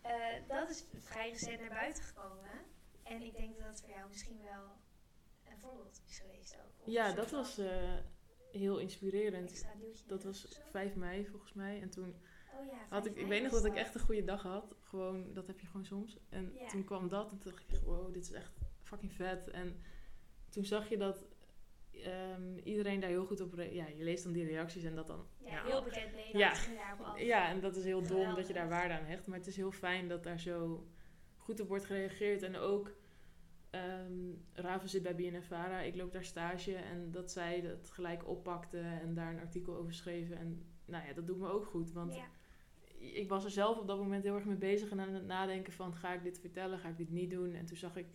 [0.00, 2.50] Eh, dat is vrij recent naar buiten gekomen.
[3.02, 4.76] En ik denk dat het voor jou misschien wel
[5.56, 6.86] een voorbeeld is geweest ook.
[6.92, 7.94] Ja, dat was eh,
[8.52, 9.66] heel inspirerend.
[10.06, 10.60] Dat was zo.
[10.70, 11.80] 5 mei volgens mij.
[11.80, 12.14] En toen
[12.60, 14.74] Oh ja, had 5 ik, ik weet nog dat ik echt een goede dag had.
[14.80, 16.18] Gewoon, dat heb je gewoon soms.
[16.28, 16.68] En Ja.
[16.68, 19.48] toen kwam dat en toen dacht ik echt, wow, dit is echt fucking vet.
[19.50, 19.82] En
[20.50, 21.24] toen zag je dat
[21.92, 23.54] ehm, iedereen daar heel goed op...
[23.56, 25.26] Ja, je leest dan die reacties en dat dan...
[25.38, 26.54] Ja, ja, heel bekend Nederland Ja.
[26.54, 27.20] ging daarop af.
[27.20, 29.26] Ja, en dat is heel dom dat je daar waarde aan hecht.
[29.26, 30.86] Maar het is heel fijn dat daar zo
[31.36, 32.42] goed op wordt gereageerd.
[32.42, 32.92] En ook,
[33.76, 35.80] ehm Raven zit bij BNNVARA.
[35.80, 36.74] Ik loop daar stage.
[36.74, 40.36] En dat zij dat gelijk oppakte en daar een artikel over schreven.
[40.38, 41.92] En nou ja, dat doet me ook goed.
[41.92, 42.26] Want Ja.
[42.98, 44.90] ik was er zelf op dat moment heel erg mee bezig.
[44.90, 46.78] En aan het nadenken van, ga ik dit vertellen?
[46.78, 47.54] Ga ik dit niet doen?
[47.54, 48.06] En toen zag ik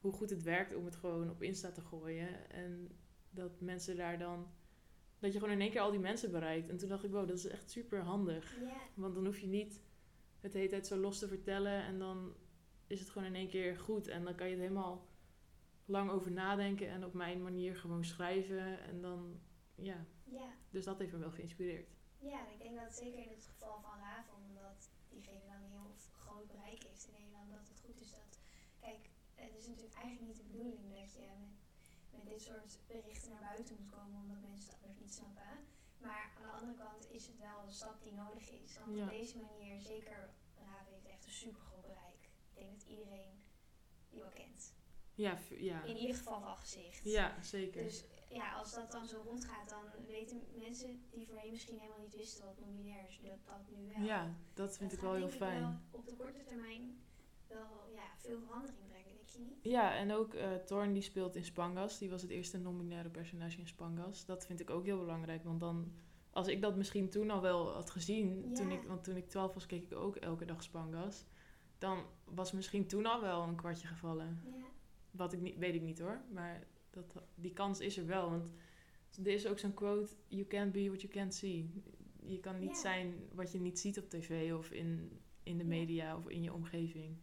[0.00, 2.50] hoe goed het werkt om het gewoon op Insta te gooien.
[2.50, 2.88] En
[3.30, 4.46] dat mensen daar dan...
[5.18, 6.68] Dat je gewoon in één keer al die mensen bereikt.
[6.68, 8.60] En toen dacht ik, wow, dat is echt super handig.
[8.60, 8.76] Ja.
[8.94, 9.82] Want dan hoef je niet
[10.40, 12.34] het de hele tijd zo los te vertellen en dan
[12.86, 14.06] is het gewoon in één keer goed.
[14.08, 15.06] En dan kan je het helemaal
[15.84, 18.80] lang over nadenken en op mijn manier gewoon schrijven.
[18.80, 19.40] En dan,
[19.74, 20.48] ja, ja.
[20.70, 21.88] dus dat heeft me wel geïnspireerd.
[22.18, 25.94] Ja, ik denk dat zeker in het geval van Raven, omdat diegene dan een heel
[26.12, 28.38] groot bereik heeft in Nederland, dat het goed is dat.
[28.80, 31.52] Kijk, het is natuurlijk eigenlijk niet de bedoeling dat je met,
[32.10, 35.52] met dit soort berichten naar buiten moet komen, omdat mensen het anders niet snappen.
[35.98, 38.78] Maar aan de andere kant is het wel een stap die nodig is.
[38.78, 39.04] Want Ja.
[39.04, 41.62] op deze manier, zeker Raven heeft echt een super.
[42.54, 43.42] Ik denk dat iedereen
[44.10, 44.74] die wel kent.
[45.14, 45.82] Ja, ja.
[45.82, 47.04] In ieder geval van gezicht.
[47.04, 47.82] ja zeker.
[47.82, 52.16] Dus ja, als dat dan zo rondgaat, dan weten mensen die voorheen misschien helemaal niet
[52.16, 54.04] wisten wat non-binair is, dat dat nu wel.
[54.06, 55.60] ja, dat vind Dat ik wel heel fijn.
[55.60, 56.98] wel op de korte termijn
[57.48, 59.58] wel ja, veel verandering brengen, denk je niet?
[59.62, 61.98] Ja, en ook eh Thorn die speelt in Spangas.
[61.98, 64.24] Die was het eerste non-binaire personage in Spangas.
[64.24, 65.92] Dat vind ik ook heel belangrijk, want dan...
[66.30, 69.54] Als ik dat misschien toen al wel had gezien, toen ik, want toen ik 12
[69.54, 71.24] was, keek ik ook elke dag Spangas.
[71.78, 74.40] Dan was misschien toen al wel een kwartje gevallen.
[74.44, 74.64] Ja.
[75.10, 78.30] Wat ik niet, weet ik niet hoor, maar dat, die kans is er wel.
[78.30, 78.50] Want
[79.18, 81.82] er is ook zo'n quote: You can't be what you can't see.
[82.26, 82.80] Je kan niet Ja.
[82.80, 85.68] zijn wat je niet ziet op tv of in, in de Ja.
[85.68, 87.16] media of in je omgeving.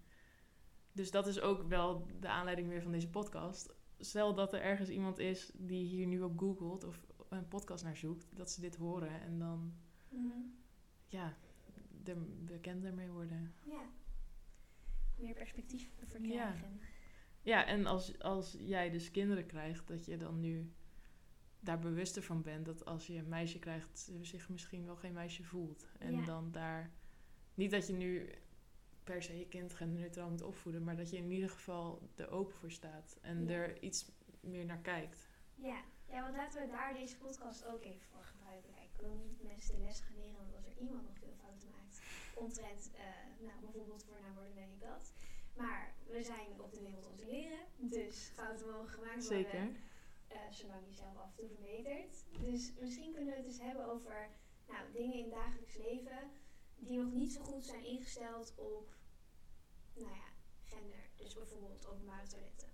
[0.91, 3.73] Dus dat is ook wel de aanleiding weer van deze podcast.
[3.97, 7.97] Stel dat er ergens iemand is die hier nu op googelt of een podcast naar
[7.97, 9.73] zoekt, dat ze dit horen en dan
[10.09, 10.27] Mhm.
[11.07, 11.37] ja,
[12.03, 13.53] er bekend ermee worden.
[13.65, 13.89] ja.
[15.21, 16.45] Meer perspectief ervoor Ja.
[16.49, 16.79] krijgen.
[17.41, 20.71] Ja, en als, als jij dus kinderen krijgt, dat je dan nu
[21.59, 25.13] daar bewuster van bent dat als je een meisje krijgt, ze zich misschien wel geen
[25.13, 25.87] meisje voelt.
[25.99, 26.25] En Ja.
[26.25, 26.91] dan daar.
[27.53, 28.29] Niet dat je nu
[29.03, 32.53] per se je kind genderneutraal moet opvoeden, maar dat je in ieder geval er open
[32.53, 33.51] voor staat en Ja.
[33.53, 35.27] er iets meer naar kijkt.
[35.55, 35.83] Ja.
[36.09, 38.73] ja, want laten we daar deze podcast ook even voor gebruiken.
[38.73, 41.40] Kijk, ik wil niet mensen de les gaan leren, want als er iemand nog maakt,
[42.35, 43.03] omtrent, eh,
[43.39, 45.13] nou, bijvoorbeeld voornaamwoorden, denk ik dat.
[45.55, 49.51] Maar we zijn op de wereld om te leren, dus fouten mogen gemaakt worden.
[49.51, 49.69] Zeker.
[50.27, 52.25] eh, zolang je zelf af en toe verbetert.
[52.39, 54.29] Dus misschien kunnen we het eens hebben over
[54.67, 56.31] nou, dingen in het dagelijks leven
[56.75, 58.95] die nog niet zo goed zijn ingesteld op
[59.93, 60.27] nou ja,
[60.63, 61.09] gender.
[61.15, 62.70] Dus bijvoorbeeld openbare toiletten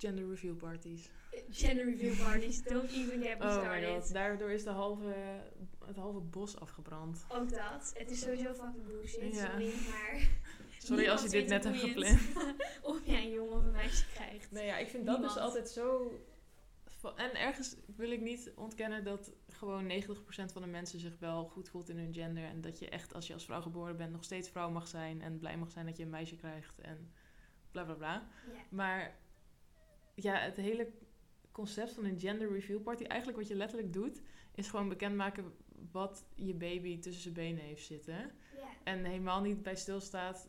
[0.00, 1.10] Gender reveal parties.
[1.50, 2.62] gender review parties.
[2.72, 3.88] Don't even get me Oh my started.
[3.88, 5.14] god, daardoor is de halve,
[5.86, 7.24] het halve bos afgebrand.
[7.28, 7.92] Ook dat.
[7.94, 9.50] Het is sowieso fucking bullshit, Ja.
[9.50, 10.28] sorry, maar...
[10.78, 12.20] Sorry als je dit net hebt gepland.
[12.82, 14.50] of jij een jongen of een meisje krijgt.
[14.50, 16.12] Nee, ja, ik vind dat dus altijd zo.
[17.16, 20.04] En ergens wil ik niet ontkennen dat gewoon 90%
[20.52, 22.44] van de mensen zich wel goed voelt in hun gender.
[22.44, 25.22] En dat je echt, als je als vrouw geboren bent, nog steeds vrouw mag zijn.
[25.22, 26.78] En blij mag zijn dat je een meisje krijgt.
[26.80, 27.12] En
[27.70, 28.28] bla bla bla.
[28.70, 29.18] Maar
[30.22, 30.92] ja, het hele
[31.52, 34.20] concept van een gender reveal party, eigenlijk wat je letterlijk doet,
[34.54, 35.52] is gewoon bekendmaken
[35.92, 38.30] wat je baby tussen zijn benen heeft zitten.
[38.84, 40.48] En helemaal niet bij stilstaat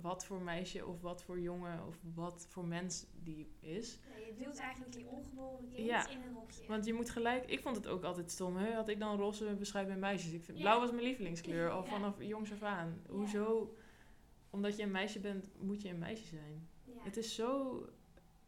[0.00, 3.98] wat voor meisje of wat voor jongen of wat voor mens die is.
[4.18, 6.08] Ja, je duwt eigenlijk je ongeboren kind Ja.
[6.08, 6.66] in een hokje.
[6.66, 8.56] Want je moet gelijk, ik vond het ook altijd stom.
[8.56, 8.72] Hè?
[8.72, 10.32] Had ik dan roze beschrijf bij meisjes.
[10.32, 10.62] Ik vind, Ja.
[10.64, 13.02] Blauw was mijn lievelingskleur, al vanaf jongs af aan.
[13.08, 13.76] Hoezo?
[14.50, 16.68] Omdat je een meisje bent, moet je een meisje zijn.
[16.98, 17.80] Het is zo,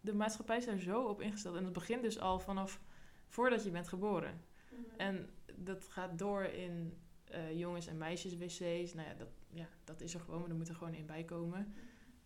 [0.05, 1.57] de maatschappij is daar zo op ingesteld.
[1.57, 2.81] En het begint dus al vanaf
[3.29, 4.41] voordat je bent geboren.
[4.71, 5.01] Mhm.
[5.01, 8.95] En dat gaat door in eh, jongens- en meisjes-wc's.
[8.95, 11.25] Nou ja dat, ja, dat is er gewoon, maar er moet er gewoon in bij
[11.25, 11.75] komen.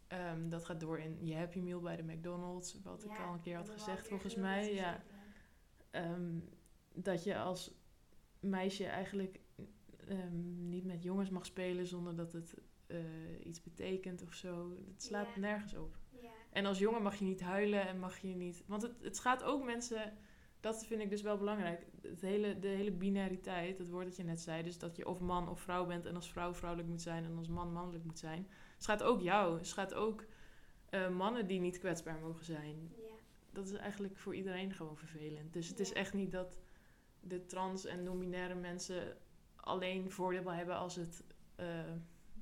[0.07, 3.41] Ehm, dat gaat door in je Happy Meal bij de McDonald's, wat ik al een
[3.41, 4.65] keer had gezegd keer volgens mij.
[4.65, 5.03] dat Ja.
[5.91, 6.39] Ehm,
[6.95, 7.75] dat je als
[8.41, 9.41] meisje eigenlijk
[10.07, 12.55] ehm, niet met jongens mag spelen zonder dat het
[12.87, 12.99] eh,
[13.45, 14.77] iets betekent of zo.
[14.93, 15.41] Het slaat Ja.
[15.41, 15.97] nergens op.
[16.51, 18.63] En als jongen mag je niet huilen en mag je niet.
[18.67, 20.13] Want het, het gaat ook mensen.
[20.61, 21.87] Dat vind ik dus wel belangrijk.
[22.03, 24.63] Het hele, de hele binariteit, het woord dat je net zei.
[24.63, 27.37] Dus dat je of man of vrouw bent en als vrouw vrouwelijk moet zijn en
[27.37, 28.49] als man mannelijk moet zijn.
[28.75, 29.59] Het gaat ook jou.
[29.59, 30.25] Het gaat ook
[30.91, 32.93] eh, mannen die niet kwetsbaar mogen zijn.
[32.97, 33.15] Ja.
[33.53, 35.53] Dat is eigenlijk voor iedereen gewoon vervelend.
[35.53, 36.59] Dus het is echt niet dat
[37.21, 39.17] de trans en non-binaire mensen
[39.57, 41.67] alleen voordeel hebben als het eh,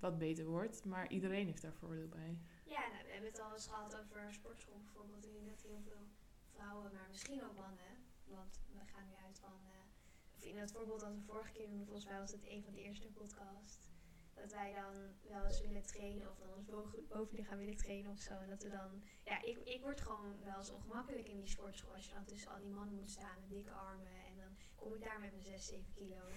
[0.01, 0.85] wat beter wordt.
[0.85, 2.39] Maar iedereen heeft daar voordeel bij.
[2.67, 5.25] Ja, nou, we hebben het al eens gehad over sportschool bijvoorbeeld.
[5.25, 6.07] Ik denk dat heel veel
[6.55, 7.93] vrouwen, maar misschien ook mannen,
[8.25, 11.69] want we gaan nu uit van, uh, of in het voorbeeld dat we vorige keer
[11.69, 13.89] doen, volgens mij was het een van de eerste podcast,
[14.35, 14.95] dat wij dan
[15.33, 16.67] wel eens willen trainen of dan ons
[17.09, 18.35] bovenlichaam willen trainen of zo.
[18.35, 21.95] En dat we dan, ja, ik, ik word gewoon wel eens ongemakkelijk in die sportschool
[21.95, 24.95] als je dan tussen al die mannen moet staan met dikke armen en dan kom
[24.95, 26.29] ik daar met mijn 6, 7 kilo.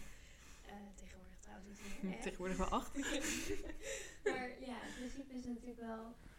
[0.66, 2.22] Eh, tegenwoordig trouwens niet.
[2.22, 2.96] Tegenwoordig wel 8.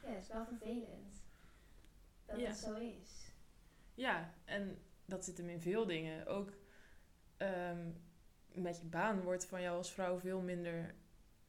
[0.02, 1.22] ja, het is wel vervelend
[2.26, 2.46] dat Ja.
[2.46, 3.32] het zo is.
[3.94, 6.26] Ja, en dat zit hem in veel dingen.
[6.26, 6.52] Ook
[7.36, 7.90] ehm,
[8.52, 10.94] met je baan wordt van jou als vrouw veel minder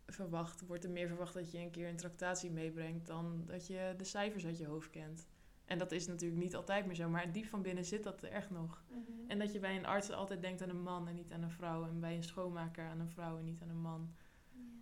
[0.06, 0.62] verwacht.
[0.68, 4.04] Wordt er meer verwacht dat je een keer een tractatie meebrengt dan dat je de
[4.04, 5.28] cijfers uit je hoofd kent.
[5.66, 8.30] En dat is natuurlijk niet altijd meer zo, maar diep van binnen zit dat er
[8.30, 8.84] echt nog.
[9.28, 11.52] En dat je bij een arts altijd denkt aan een man en niet aan een
[11.52, 11.84] vrouw.
[11.88, 14.14] En bij een schoonmaker aan een vrouw en niet aan een man.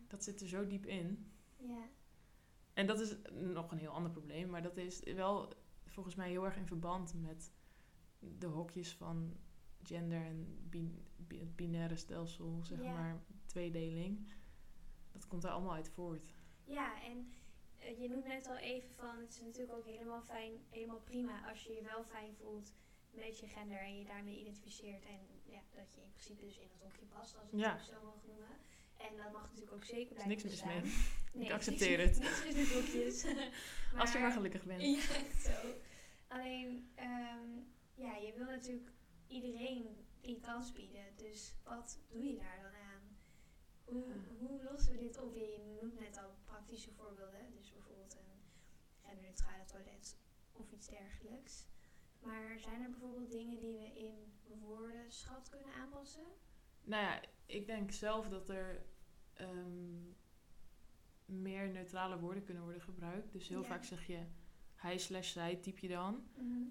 [0.08, 1.32] Dat zit er zo diep in.
[1.58, 1.88] ja.
[2.80, 5.54] En dat is nog een heel ander probleem, maar dat is wel
[5.86, 7.52] volgens mij heel erg in verband met
[8.20, 9.38] de hokjes van
[9.84, 12.94] gender en bin- bi- het binaire stelsel, zeg Ja.
[12.94, 14.32] maar, tweedeling.
[15.12, 16.34] Dat komt daar allemaal uit voort.
[16.64, 17.32] Ja, en
[17.80, 21.50] eh, je noemt net al even van, het is natuurlijk ook helemaal fijn, helemaal prima
[21.50, 22.74] als je je wel fijn voelt
[23.12, 26.68] met je gender en je daarmee identificeert en ja, dat je in principe dus in
[26.72, 27.78] het hokje past, als we het Ja.
[27.80, 28.48] zo mogen noemen.
[29.00, 30.82] En dat mag natuurlijk ook zeker Er is blijven niks mis mee.
[31.34, 32.20] Nee, Ik accepteer het.
[32.20, 33.26] Niks mis met blokjes.
[34.02, 34.82] Als je maar gelukkig bent.
[34.82, 35.52] Ja, echt zo.
[36.28, 37.50] Alleen, ehm,
[37.96, 38.92] ja, je wil natuurlijk
[39.28, 41.06] iedereen die kans bieden.
[41.16, 43.18] Dus wat doe je daar dan aan?
[43.84, 44.06] Hoe,
[44.40, 45.36] hoe lossen we dit op?
[45.36, 47.54] Je noemt net al praktische voorbeelden.
[47.56, 48.42] Dus bijvoorbeeld een
[49.02, 50.18] genderneutrale toilet
[50.52, 51.68] of iets dergelijks.
[52.20, 56.26] Maar zijn er bijvoorbeeld dingen die we in woordenschat kunnen aanpassen?
[56.84, 58.86] Nou ja, ik denk zelf dat er
[59.34, 59.98] ehm,
[61.26, 63.32] meer neutrale woorden kunnen worden gebruikt.
[63.32, 63.68] Dus heel Ja.
[63.68, 64.20] vaak zeg je
[64.76, 66.24] hij slash zij, typ je dan.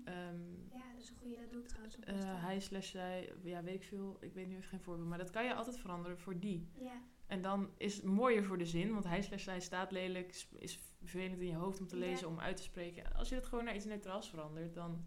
[0.05, 1.37] Ehm, Ja, dat is een goede.
[1.41, 4.47] Dat doe ik trouwens op eh, hij slash zij, ja weet ik veel, ik weet
[4.49, 5.09] nu even geen voorbeeld.
[5.09, 6.69] Maar dat kan je altijd veranderen voor die.
[6.79, 10.47] Ja, En dan is het mooier voor de zin, want hij slash zij staat lelijk,
[10.59, 12.01] is- vervelend in je hoofd om te Ja.
[12.07, 13.15] lezen, om uit te spreken.
[13.15, 15.07] Als je het gewoon naar iets neutraals verandert, dan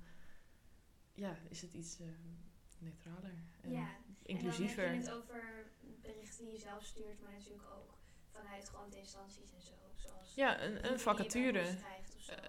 [1.14, 2.08] ja, is het iets eh,
[2.80, 3.88] neutraler en ja.
[4.32, 4.84] Inclusiever.
[4.86, 5.66] En dan heb je het over
[6.02, 7.98] berichten die je zelf stuurt, maar natuurlijk ook
[8.32, 9.74] vanuit gewoon instanties en zo.
[9.96, 11.60] Zoals ja, een, een vacature.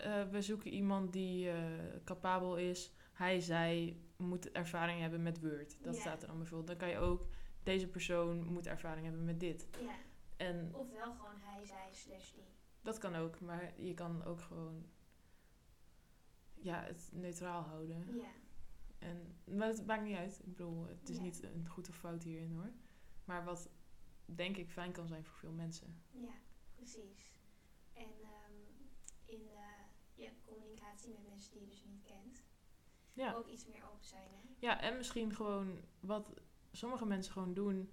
[0.01, 1.57] Eh, we zoeken iemand die eh,
[2.05, 2.93] capabel is.
[3.13, 5.77] Hij, zij moet ervaring hebben met Word.
[5.85, 6.01] Dat Ja.
[6.01, 6.69] staat er dan bijvoorbeeld.
[6.69, 7.27] Dan kan je ook,
[7.63, 9.69] deze persoon moet ervaring hebben met dit.
[9.81, 9.95] ja,
[10.37, 12.45] En ofwel gewoon hij, zij, slash die.
[12.83, 14.87] dat kan ook, maar je kan ook gewoon
[16.55, 18.07] ja, het neutraal houden.
[18.17, 18.31] Ja,
[19.03, 20.39] En, maar het maakt niet uit.
[20.45, 21.25] Ik bedoel, het is Nee.
[21.25, 22.71] niet een goed of fout hierin hoor.
[23.25, 23.71] Maar wat
[24.25, 26.03] denk ik fijn kan zijn voor veel mensen.
[26.11, 26.35] ja,
[26.75, 27.31] precies.
[27.93, 28.53] En ehm,
[29.25, 29.41] in
[30.15, 32.45] ja, communicatie met mensen die je dus niet kent,
[33.13, 33.35] Ja.
[33.35, 34.29] ook iets meer open zijn.
[34.33, 34.49] Hè?
[34.59, 36.33] Ja, en misschien gewoon wat
[36.73, 37.91] sommige mensen gewoon doen.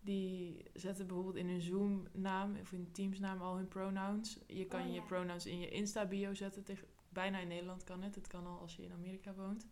[0.00, 4.38] Die zetten bijvoorbeeld in hun Zoom-naam of in Teams-naam al hun pronouns.
[4.46, 6.64] Je kan Oh, je pronouns in je Insta-bio zetten.
[6.64, 8.14] Tegen, bijna in Nederland kan het.
[8.14, 9.66] Het kan al als je in Amerika woont.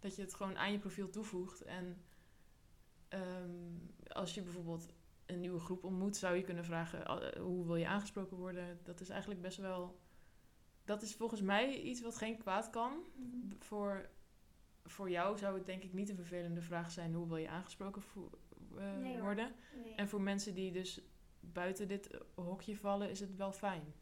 [0.00, 1.62] Dat je het gewoon aan je profiel toevoegt.
[1.62, 2.02] En
[3.08, 3.50] ehm,
[4.08, 4.86] als je bijvoorbeeld
[5.26, 8.80] een nieuwe groep ontmoet, zou je kunnen vragen: eh, hoe wil je aangesproken worden?
[8.82, 10.00] Dat is eigenlijk best wel.
[10.84, 13.04] Dat is volgens mij iets wat geen kwaad kan
[13.58, 14.10] voor,
[14.84, 18.02] voor jou zou het denk ik niet een vervelende vraag zijn hoe wil je aangesproken
[18.76, 19.54] eh, Nee worden.
[19.82, 19.94] Nee.
[19.94, 21.00] En voor mensen die dus
[21.40, 23.94] buiten dit eh, hokje vallen, is het wel fijn.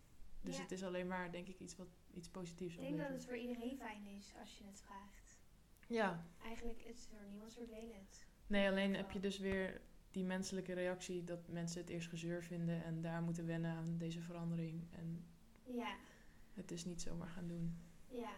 [0.43, 0.63] Dus Ja.
[0.63, 3.37] het is alleen maar denk ik iets wat iets positiefs ik denk dat het voor
[3.37, 5.28] iedereen fijn is als je het vraagt.
[5.89, 8.25] Ja, Eigenlijk is voor niemand vervelend.
[8.47, 12.85] nee, alleen heb je dus weer die menselijke reactie dat mensen het eerst gezeur vinden
[12.85, 14.87] en daar moeten wennen aan deze verandering.
[14.91, 15.25] En
[15.65, 15.97] Ja,
[16.55, 17.79] het is niet zomaar gaan doen.
[18.09, 18.33] ja.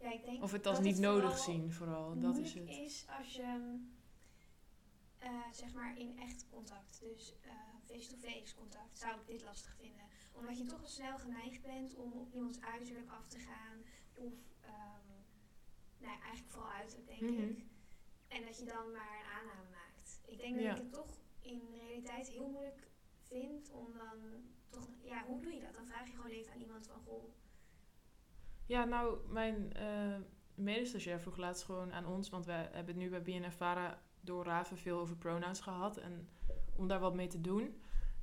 [0.00, 2.18] Ja, ik denk Of het als niet nodig zien, vooral.
[2.20, 2.68] Dat is het.
[2.68, 3.78] is als je
[5.18, 7.50] eh, zeg maar in echt contact, dus eh,
[7.84, 10.04] face-to-face contact, zou ik dit lastig vinden.
[10.32, 13.76] Omdat je toch al snel geneigd bent om op iemands uiterlijk af te gaan.
[14.14, 15.09] Of ehm
[16.00, 17.40] nou ja, eigenlijk vooral uiterlijk denk Mhm.
[17.42, 17.64] ik.
[18.28, 20.20] En dat je dan maar een aanname maakt.
[20.26, 20.70] Ik denk dat Ja.
[20.70, 22.88] ik het toch in de realiteit heel moeilijk
[23.28, 24.18] vind om dan
[24.68, 25.74] toch, ja, hoe doe je dat?
[25.74, 27.24] Dan vraag je gewoon even aan iemand van, goh,
[28.66, 30.16] Ja, nou, mijn eh
[30.54, 34.76] medestagiair vroeg laatst gewoon aan ons, want wij hebben het nu bij BNFVARA door Raven
[34.78, 35.96] veel over pronouns gehad.
[35.96, 36.28] En
[36.76, 37.82] om daar wat mee te doen,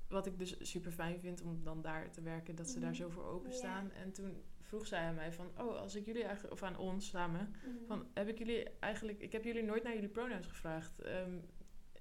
[0.10, 3.00] wat ik dus super fijn vind om dan daar te werken, dat ze daar Mhm.
[3.02, 3.92] zo voor openstaan.
[3.92, 7.10] En toen vroeg zij aan mij van, oh, als ik jullie eigenlijk, of aan ons
[7.10, 7.86] samen, mhm.
[7.88, 11.00] van, heb ik jullie eigenlijk, ik heb jullie nooit naar jullie pronouns gevraagd.
[11.00, 11.38] Ehm,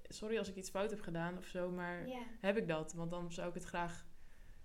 [0.07, 2.07] sorry als ik iets fout heb gedaan of zo, maar
[2.39, 2.93] heb ik dat?
[2.93, 4.05] Want dan zou ik het graag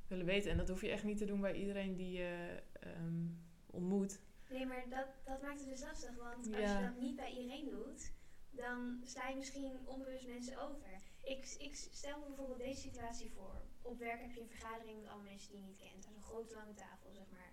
[0.06, 0.50] willen weten.
[0.50, 3.26] En dat hoef je echt niet te doen bij iedereen die je ehm,
[3.66, 4.20] ontmoet.
[4.50, 6.16] Nee, maar dat, dat maakt het dus lastig.
[6.16, 8.12] Want als je dat niet bij iedereen doet,
[8.50, 11.00] dan sla je misschien onbewust mensen over.
[11.22, 13.62] Ik, ik stel me bijvoorbeeld deze situatie voor.
[13.82, 16.06] Op werk heb je een vergadering met allemaal mensen die je niet kent.
[16.06, 17.52] Aan een grote lange tafel, zeg maar.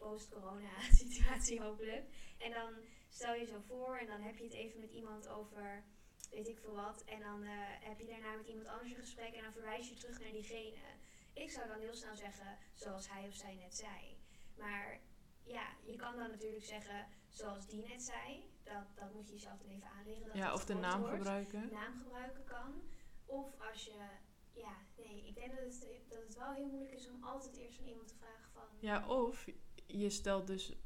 [0.00, 2.04] Post-corona situatie hopelijk.
[2.38, 2.70] En dan
[3.08, 5.84] stel je zo voor en dan heb je het even met iemand over
[6.30, 7.04] weet ik veel wat.
[7.04, 7.50] En dan eh,
[7.88, 10.86] heb je daarna met iemand anders een gesprek en dan verwijs je terug naar diegene.
[11.32, 14.18] Ik zou dan heel snel zeggen, zoals hij of zij net zei.
[14.58, 15.00] Maar
[15.42, 18.48] ja, je kan dan natuurlijk zeggen, zoals die net zei.
[18.62, 20.26] Dat, dat moet je jezelf dan even aanleren.
[20.26, 21.16] Dat Ja, of de naam wordt.
[21.16, 21.68] gebruiken.
[21.72, 22.82] Naam gebruiken kan.
[23.26, 24.08] Of als je,
[24.52, 27.80] ja, nee, ik denk dat het, dat het wel heel moeilijk is om altijd eerst
[27.80, 28.62] aan iemand te vragen van...
[28.78, 29.46] Ja, of
[29.92, 30.76] je stelt dus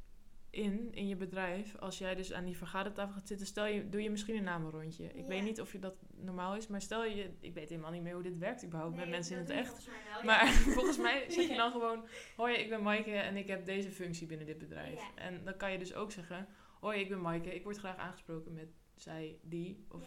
[0.50, 4.02] in, in je bedrijf, als jij dus aan die vergadertafel gaat zitten, stel je, doe
[4.02, 5.04] je misschien een namenrondje.
[5.04, 5.26] Ik Ja.
[5.26, 8.14] weet niet of je dat normaal is, maar stel je, ik weet helemaal niet meer
[8.14, 9.68] hoe dit werkt überhaupt met mensen in het echt.
[9.68, 10.46] volgens Maar
[10.76, 12.04] volgens mij zeg je dan gewoon,
[12.36, 15.00] hoi, ik ben Maaike en ik heb deze functie binnen dit bedrijf.
[15.00, 15.14] Ja.
[15.14, 16.48] En dan kan je dus ook zeggen,
[16.80, 19.84] hoi, ik ben Maaike, ik word graag aangesproken met zij, die.
[19.88, 20.02] Of,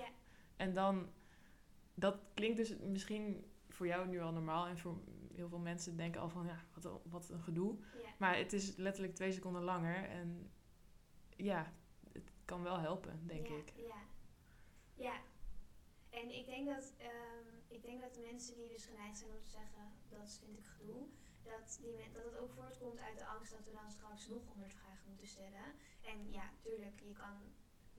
[0.56, 1.10] En dan,
[1.94, 4.98] dat klinkt dus misschien voor jou nu al normaal en voor
[5.38, 7.78] heel veel mensen denken al van, ja, wat een, wat een gedoe.
[8.04, 8.10] ja.
[8.18, 10.52] Maar het is letterlijk twee seconden langer en
[11.36, 11.74] ja,
[12.12, 13.74] het kan wel helpen, denk ja, ik.
[13.76, 14.02] Ja.
[14.96, 15.22] ja.
[16.10, 19.50] En ik denk dat, ehm, ik denk dat mensen die dus geneigd zijn om te
[19.50, 21.08] zeggen dat vind ik gedoe,
[21.44, 24.46] dat, die men- dat het ook voortkomt uit de angst dat we dan straks nog
[24.48, 25.68] honderd vragen moeten stellen.
[26.02, 27.36] En ja, tuurlijk, je kan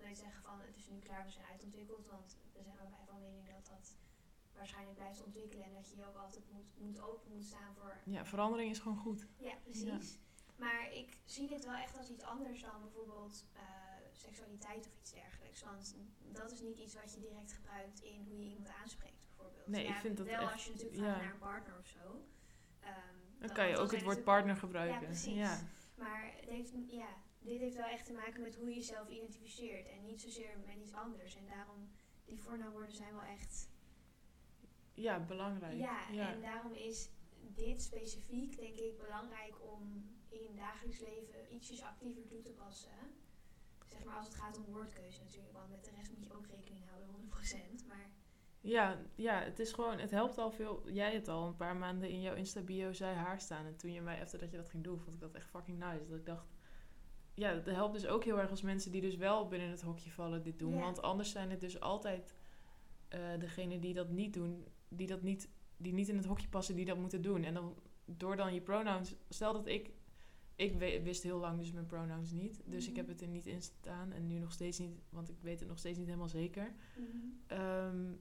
[0.00, 3.20] nooit zeggen van het is nu klaar, we zijn uitontwikkeld, want we zijn allebei van
[3.20, 3.96] mening dat dat
[4.58, 7.96] waarschijnlijk blijft ontwikkelen en dat je je ook altijd moet, moet open moet staan voor
[8.04, 9.26] Ja, verandering is gewoon goed.
[9.38, 10.18] ja, precies.
[10.56, 13.62] Maar ik zie dit wel echt als iets anders dan bijvoorbeeld eh,
[14.12, 15.62] seksualiteit of iets dergelijks.
[15.62, 15.96] Want
[16.32, 19.66] dat is niet iets wat je direct gebruikt in hoe je iemand aanspreekt, bijvoorbeeld.
[19.66, 21.02] Nee, ik vind dat wel echt- als je natuurlijk ja.
[21.04, 22.24] vraagt naar een partner of zo.
[22.80, 22.94] Ehm,
[23.38, 25.00] Dan kan je ook het woord partner gebruiken.
[25.00, 25.34] Ja, precies.
[25.34, 25.60] Ja.
[25.94, 29.88] Maar het heeft, ja, dit heeft wel echt te maken met hoe je jezelf identificeert.
[29.88, 31.36] En niet zozeer met iets anders.
[31.36, 31.90] En daarom,
[32.24, 33.68] die voornaamwoorden zijn wel echt
[35.00, 35.78] ja, belangrijk.
[35.78, 36.32] Ja, ja.
[36.32, 37.10] en daarom is
[37.54, 42.98] dit specifiek denk ik belangrijk om in het dagelijks leven ietsjes actiever toe te passen.
[43.86, 46.46] Zeg maar als het gaat om woordkeuze natuurlijk, want met de rest moet je ook
[46.46, 47.08] rekening houden,
[47.82, 47.86] 100%.
[47.86, 48.10] Maar
[48.60, 50.90] Ja, ja, het is gewoon, het helpt al veel.
[50.90, 53.66] Jij hebt al een paar maanden in jouw Insta-bio zij haar staan.
[53.66, 55.78] En toen je mij, efter dat je dat ging doen, vond ik dat echt fucking
[55.78, 56.08] nice.
[56.08, 56.46] Dat ik dacht,
[57.34, 60.10] ja, dat helpt dus ook heel erg als mensen die dus wel binnen het hokje
[60.10, 60.74] vallen dit doen.
[60.74, 60.80] Ja.
[60.80, 62.34] Want anders zijn het dus altijd
[63.08, 66.76] eh degenen die dat niet doen, die dat niet, die niet in het hokje passen,
[66.76, 67.44] die dat moeten doen.
[67.44, 67.74] En dan,
[68.04, 69.90] door dan je pronouns, stel dat ik,
[70.56, 72.60] ik wist heel lang dus mijn pronouns niet.
[72.64, 72.98] Dus ik Mhm.
[72.98, 75.68] heb het er niet in staan en nu nog steeds niet, want ik weet het
[75.68, 76.74] nog steeds niet helemaal zeker.
[77.46, 78.12] Ehm,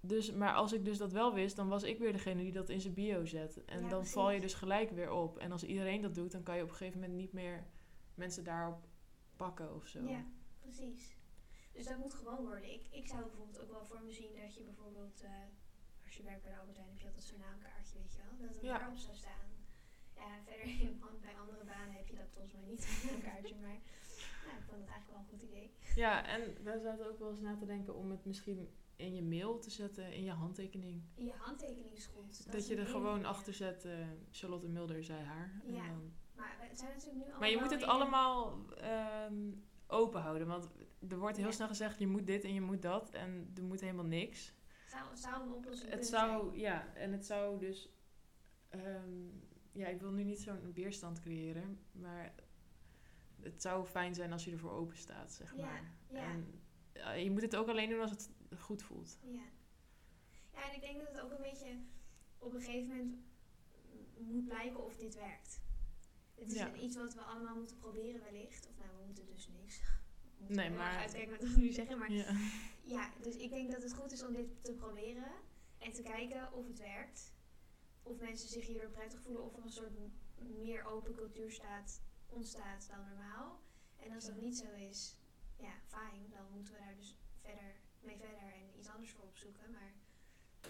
[0.00, 2.68] dus, maar als ik dus dat wel wist, dan was ik weer degene die dat
[2.68, 3.64] in zijn bio zet.
[3.64, 5.38] En Ja, dan val je dus gelijk weer op.
[5.38, 7.66] En als iedereen dat doet, dan kan je op een gegeven moment niet meer
[8.14, 8.88] mensen daarop
[9.36, 10.04] pakken of zo.
[10.08, 10.24] ja,
[10.60, 11.16] precies.
[11.72, 12.72] Dus dat moet gewoon worden.
[12.72, 15.30] Ik, ik zou bijvoorbeeld ook wel voor me zien dat je bijvoorbeeld, eh,
[16.16, 18.32] als je werkt bij de Albert Heijn, heb je altijd zo'n naamkaartje, weet je wel.
[18.46, 18.78] Dat het Ja.
[18.78, 19.46] daarop zou staan.
[20.20, 23.54] Ja, verder in, bij andere banen heb je dat volgens mij niet, een naamkaartje.
[23.64, 23.78] Maar
[24.46, 25.70] nou, ik vond het eigenlijk wel een goed idee.
[25.94, 29.22] Ja, en wij zaten ook wel eens na te denken om het misschien in je
[29.22, 31.02] mail te zetten, in je handtekening.
[31.14, 32.52] Je handtekening is goed.
[32.52, 33.92] Dat, je er gewoon achter zet, eh,
[34.30, 35.60] Charlotte Mulder zei haar.
[35.66, 35.86] En Ja.
[35.86, 39.50] dan- Maar het zijn natuurlijk nu allemaal Maar je moet het allemaal ehm,
[39.86, 40.46] open houden.
[40.46, 40.68] Want
[41.08, 41.52] er wordt heel Ja.
[41.52, 43.10] snel gezegd, je moet dit en je moet dat.
[43.10, 44.54] En er moet helemaal niks.
[44.96, 46.58] Zou, zou een oplossing Het zou, zijn.
[46.60, 47.88] ja, en het zou dus.
[48.68, 49.28] ehm,
[49.72, 52.34] ja, ik wil nu niet zo'n weerstand creëren, maar
[53.40, 55.90] het zou fijn zijn als je ervoor open staat, zeg Ja, maar.
[56.10, 56.34] ja.
[57.02, 59.18] En je moet het ook alleen doen als het goed voelt.
[59.22, 59.40] Ja.
[60.52, 61.78] Ja, en ik denk dat het ook een beetje
[62.38, 63.16] op een gegeven moment
[64.18, 65.60] moet blijken of dit werkt.
[66.34, 66.74] Het is Ja.
[66.74, 68.68] iets wat we allemaal moeten proberen wellicht.
[68.68, 69.80] Of nou, we moeten dus niks.
[70.36, 72.26] Nee, maar- Uitkijken wat we nu zeggen, maar Ja.
[72.96, 75.32] ja, dus ik denk dat het goed is om dit te proberen.
[75.78, 77.34] En te kijken of het werkt.
[78.02, 79.44] Of mensen zich hierdoor prettig voelen.
[79.44, 79.92] Of er een soort
[80.58, 83.60] meer open cultuur staat, ontstaat dan normaal.
[83.96, 85.16] En als dat niet zo is,
[85.58, 86.28] ja, fijn.
[86.30, 89.70] Dan moeten we daar dus verder mee verder en iets anders voor opzoeken.
[89.70, 89.92] Maar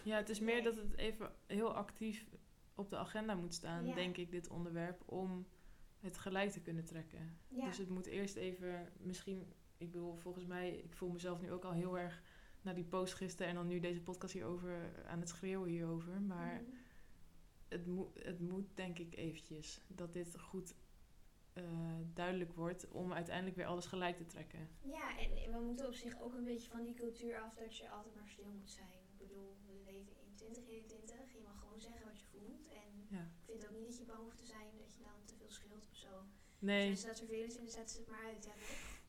[0.02, 2.26] ja, het is meer dat het even heel actief
[2.74, 3.94] op de agenda moet staan, Ja.
[3.94, 5.46] denk ik, dit onderwerp, om
[6.00, 7.38] het gelijk te kunnen trekken.
[7.48, 11.52] ja, Dus het moet eerst even, misschien, ik bedoel, volgens mij, ik voel mezelf nu
[11.52, 12.22] ook al heel erg
[12.60, 16.20] na die post gisteren en dan nu deze podcast hierover aan het schreeuwen hierover.
[16.20, 16.70] Maar Mhm.
[17.68, 20.74] het, moet het moet denk ik eventjes dat dit goed
[21.52, 21.64] eh,
[22.14, 24.68] duidelijk wordt om uiteindelijk weer alles gelijk te trekken.
[24.82, 27.88] ja, en we moeten op zich ook een beetje van die cultuur af dat je
[27.90, 28.98] altijd maar stil moet zijn.
[29.12, 31.32] Ik bedoel, we leven in 2021.
[31.32, 32.66] Je mag gewoon zeggen wat je voelt.
[32.68, 33.20] En Ja.
[33.22, 35.50] ik vind ook niet dat je bang hoeft te zijn dat je dan te veel
[35.50, 36.08] scheelt of zo.
[36.08, 38.44] Als Nee, mensen dat vervelend vinden, zetten ze het maar uit.
[38.44, 38.52] Ja?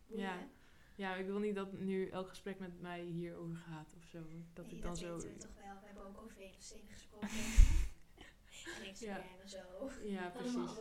[0.08, 0.24] Boeien.
[0.24, 0.48] Ja.
[0.96, 4.18] ja, ik wil niet dat nu elk gesprek met mij hierover gaat of zo.
[4.54, 5.14] Dat Nee, ik dan dat zo.
[5.14, 5.80] weten we toch wel.
[5.80, 7.30] We hebben ook over Edelsteen gesproken.
[8.80, 9.90] en Instagram en zo.
[10.04, 10.72] Ja, precies.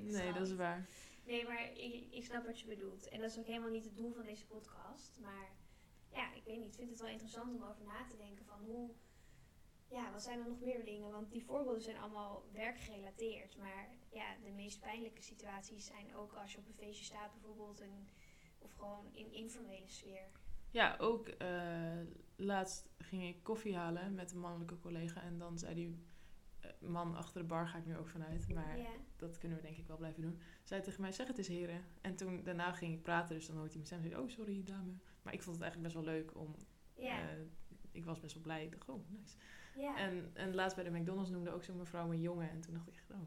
[0.00, 0.88] Nee, dat is waar.
[1.26, 3.08] Nee, maar ik, ik snap wat je bedoelt.
[3.08, 5.12] En dat is ook helemaal niet het doel van deze podcast.
[5.20, 5.48] Maar
[6.12, 6.66] ja, ik weet niet.
[6.68, 8.90] Ik vind het wel interessant om over na te denken van hoe...
[9.90, 11.10] Ja, wat zijn er nog meer dingen?
[11.10, 13.56] Want die voorbeelden zijn allemaal werkgerelateerd.
[13.56, 17.80] Maar ja, de meest pijnlijke situaties zijn ook als je op een feestje staat bijvoorbeeld.
[17.80, 18.08] En,
[18.58, 20.28] of gewoon in informele sfeer.
[20.70, 22.00] Ja, ook eh,
[22.36, 25.22] laatst ging ik koffie halen met een mannelijke collega.
[25.22, 26.04] En dan zei die
[26.60, 28.48] eh, man achter de bar, ga ik nu ook vanuit.
[28.48, 28.78] Maar
[29.16, 30.40] dat kunnen we denk ik wel blijven doen.
[30.64, 31.84] Zei tegen mij, zeg het eens heren.
[32.00, 34.02] En toen daarna ging ik praten, dus dan hoort hij mijn stem.
[34.10, 34.92] zei, oh sorry dame.
[35.22, 36.54] Maar ik vond het eigenlijk best wel leuk om...
[37.30, 37.46] eh,
[37.90, 38.64] ik was best wel blij.
[38.64, 39.36] Ik dacht, oh nice.
[39.76, 39.96] Ja.
[39.96, 42.50] En, en laatst bij de McDonald's noemde ook zo'n mevrouw een jongen.
[42.50, 43.20] En toen dacht ik echt, oh.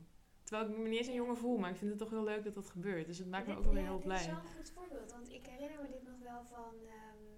[0.43, 2.43] Terwijl ik me niet eens een jongen voel, maar ik vind het toch heel leuk
[2.43, 3.05] dat dat gebeurt.
[3.05, 4.25] Dus het maakt me ook wel weer heel is blij.
[4.25, 7.33] wel een goed voorbeeld, want ik herinner me dit nog wel van ehm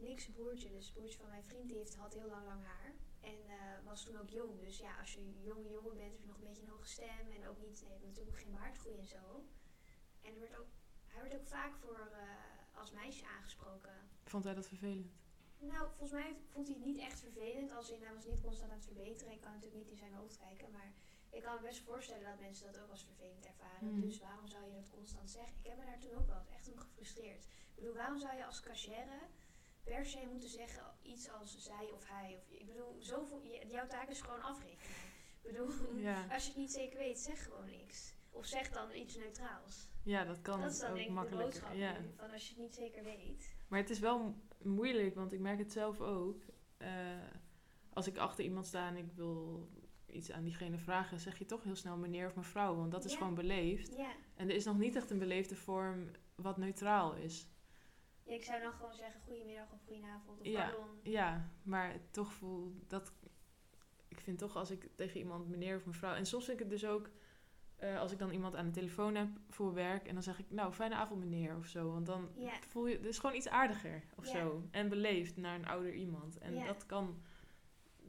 [0.00, 0.70] Nick's broertje.
[0.70, 2.92] Dus het broertje van mijn vriend, die heeft, had heel lang lang haar.
[3.20, 4.60] En eh, was toen ook jong.
[4.60, 7.30] Dus ja, als je jonge jongen bent, heb je nog een beetje een hoge stem.
[7.36, 9.44] En ook niet, natuurlijk geen baardgroei en zo.
[10.22, 10.68] En er werd ook,
[11.06, 14.08] hij werd ook vaak voor, eh, als meisje aangesproken.
[14.24, 15.12] Vond hij dat vervelend?
[15.60, 17.72] Nou, volgens mij vond hij het niet echt vervelend.
[17.72, 19.32] Als in, hij was niet constant aan het verbeteren.
[19.32, 20.70] Ik kan natuurlijk niet in zijn hoofd kijken.
[20.70, 20.92] Maar
[21.30, 23.88] ik kan me best voorstellen dat mensen dat ook als vervelend ervaren.
[23.88, 24.00] Hmm.
[24.00, 25.52] Dus waarom zou je dat constant zeggen?
[25.62, 27.44] Ik heb me daar toen ook wel echt om gefrustreerd.
[27.44, 29.06] Ik bedoel, waarom zou je als cashier
[29.84, 32.36] per se moeten zeggen iets als zij of hij?
[32.36, 34.96] Of, ik bedoel, zoveel, jouw taak is gewoon afrekenen.
[35.42, 35.70] Ik bedoel,
[36.08, 36.26] Ja.
[36.32, 38.14] als je het niet zeker weet, zeg gewoon niks.
[38.30, 39.88] Of zeg dan iets neutraals.
[40.02, 41.96] Ja, dat kan dat is dan ook denk ik de boodschap Ja.
[42.16, 43.54] Van als je het niet zeker weet.
[43.68, 46.42] Maar het is wel moeilijk, want ik merk het zelf ook.
[46.76, 46.90] Eh,
[47.92, 49.68] als ik achter iemand sta en ik wil
[50.06, 53.12] iets aan diegene vragen, zeg je toch heel snel meneer of mevrouw, want dat is
[53.12, 53.18] Ja.
[53.18, 53.96] gewoon beleefd.
[53.96, 54.12] Ja.
[54.34, 57.48] En er is nog niet echt een beleefde vorm wat neutraal is.
[58.24, 60.68] Ja, ik zou dan gewoon zeggen goedemiddag of goedenavond of Ja.
[60.68, 60.86] pardon.
[61.02, 63.12] Ja, maar toch voel dat.
[64.08, 66.14] Ik vind toch als ik tegen iemand meneer of mevrouw.
[66.14, 67.10] En soms vind ik het dus ook.
[67.80, 70.06] Eh, als ik dan iemand aan de telefoon heb voor werk.
[70.06, 71.92] En dan zeg ik, nou, fijne avond meneer of zo.
[71.92, 72.28] Want dan
[72.68, 72.96] voel je.
[72.96, 74.62] Het is gewoon iets aardiger of zo.
[74.70, 76.38] En beleefd naar een ouder iemand.
[76.38, 77.22] En dat kan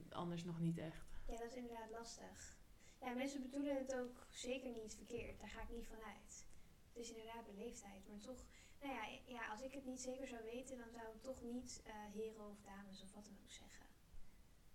[0.10, 1.06] anders nog niet echt.
[1.28, 2.58] Ja, dat is inderdaad lastig.
[3.02, 5.40] Ja, mensen bedoelen het ook zeker niet verkeerd.
[5.40, 6.46] Daar ga ik niet van uit.
[6.88, 8.08] Het is inderdaad beleefdheid.
[8.08, 8.46] Maar toch,
[8.82, 11.82] nou ja, ja als ik het niet zeker zou weten, dan zou ik toch niet
[11.86, 13.86] eh, heren of dames of wat dan ook zeggen.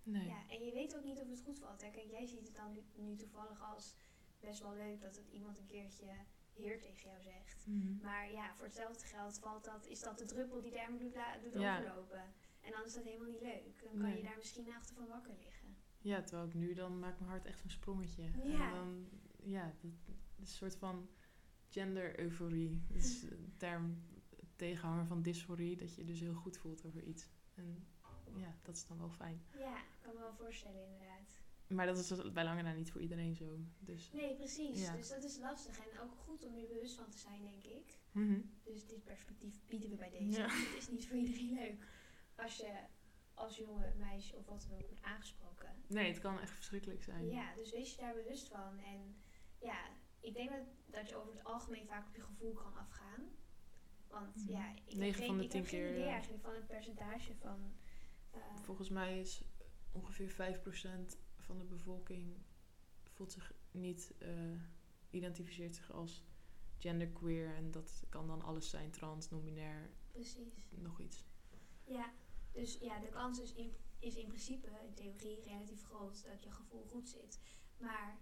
[0.03, 0.26] Nee.
[0.26, 1.82] Ja, en je weet ook niet of het goed valt.
[1.82, 1.90] Hè.
[1.90, 3.94] Kijk, jij ziet het dan nu, nu toevallig als
[4.41, 6.07] best wel leuk dat het iemand een keertje
[6.53, 7.66] heer tegen jou zegt.
[7.66, 8.03] Mhm.
[8.03, 11.53] Maar ja, voor hetzelfde geld valt dat, is dat de druppel die emmer doet, doet
[11.62, 11.78] Ja.
[11.78, 12.22] overlopen.
[12.61, 13.82] En dan is dat helemaal niet leuk.
[13.82, 14.16] Dan kan Nee.
[14.16, 15.76] je daar misschien achter van wakker liggen.
[15.99, 18.22] Ja, terwijl ik nu dan maakt mijn hart echt een sprongetje.
[18.43, 18.68] Ja.
[18.68, 19.09] En dan,
[19.43, 19.74] ja,
[20.39, 21.09] een soort van
[21.68, 22.82] gender-euforie.
[22.89, 24.03] Dat is een term
[24.57, 27.28] tegenhanger van dysforie, dat je je dus heel goed voelt over iets.
[27.55, 27.87] En
[28.37, 29.43] ja, dat is dan wel fijn.
[29.59, 31.41] Ja, ik kan me wel voorstellen inderdaad.
[31.69, 33.59] Maar dat is bij lange na niet voor iedereen zo.
[33.79, 34.81] Dus, Nee, precies.
[34.81, 34.93] Ja.
[34.97, 37.99] Dus dat is lastig en ook goed om je bewust van te zijn, denk ik.
[38.12, 38.41] Mhm.
[38.64, 40.39] Dus dit perspectief bieden we bij deze.
[40.41, 40.49] Ja.
[40.49, 41.87] Het is niet voor iedereen leuk
[42.35, 42.73] als je
[43.35, 45.69] als jonge meisje of wat dan ook wordt aangesproken.
[45.87, 47.27] Nee, het kan echt verschrikkelijk zijn.
[47.29, 48.79] Ja, dus wees je daar bewust van.
[48.79, 49.17] En
[49.61, 49.79] ja,
[50.21, 53.29] ik denk dat, dat je over het algemeen vaak op je gevoel kan afgaan.
[54.09, 54.51] Want Mhm.
[54.53, 56.55] ja, ik heb, Negen geen, van de ik tien heb geen keer, idee eigenlijk van
[56.55, 57.73] het percentage van...
[58.31, 59.45] eh, Volgens mij is
[59.93, 62.36] ongeveer 5% van de bevolking
[63.05, 64.61] voelt zich niet, eh,
[65.11, 66.24] identificeert zich als
[66.78, 67.55] genderqueer.
[67.55, 70.66] En dat kan dan alles zijn, trans, non-binair, precies.
[70.70, 71.24] nog iets.
[71.84, 72.12] Ja,
[72.53, 76.51] dus ja, de kans is in, is in principe, in theorie, relatief groot dat je
[76.51, 77.40] gevoel goed zit.
[77.78, 78.18] Maar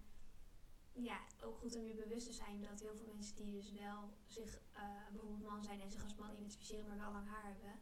[0.91, 4.13] ja, ook goed om je bewust te zijn dat heel veel mensen die dus wel
[4.25, 7.79] zich eh, bijvoorbeeld man zijn en zich als man identificeren, maar wel lang haar hebben,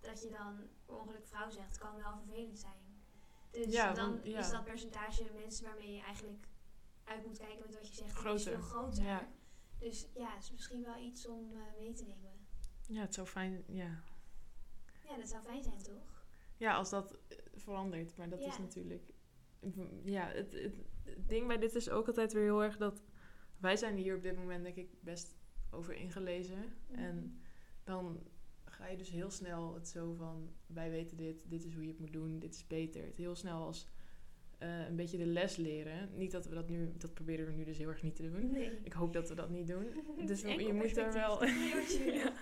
[0.00, 2.87] dat je dan per ongeluk vrouw zegt, kan wel vervelend zijn.
[3.50, 4.38] Dus Ja, dan want- ja.
[4.38, 6.46] is dat percentage mensen waarmee je eigenlijk
[7.04, 9.02] uit moet kijken met wat je zegt, is veel groter.
[9.04, 9.28] Ja.
[9.78, 12.46] Dus ja, het is misschien wel iets om eh, mee te nemen.
[12.88, 14.02] Ja, het zou fijn, ja.
[15.08, 16.24] Ja, dat zou fijn zijn, toch?
[16.56, 18.16] Ja, als dat eh, verandert.
[18.16, 19.12] Maar dat is natuurlijk...
[20.04, 20.74] Ja, het, het,
[21.04, 23.02] het ding bij dit is ook altijd weer heel erg dat...
[23.58, 25.36] Wij zijn hier op dit moment denk ik best
[25.70, 26.76] over ingelezen.
[26.90, 27.42] En
[27.84, 28.22] dan
[28.78, 30.50] ga je dus heel snel het zo van...
[30.66, 33.04] Wij weten dit, dit is hoe je het moet doen, dit is beter.
[33.04, 33.86] Het heel snel als
[34.58, 36.10] eh, een beetje de les leren.
[36.14, 36.92] Niet dat we dat nu...
[36.96, 38.50] Dat proberen we nu dus heel erg niet te doen.
[38.50, 38.78] Nee.
[38.82, 39.86] Ik hoop dat we dat niet doen.
[40.26, 41.44] Dus je moet er wel...
[42.20, 42.32] ja.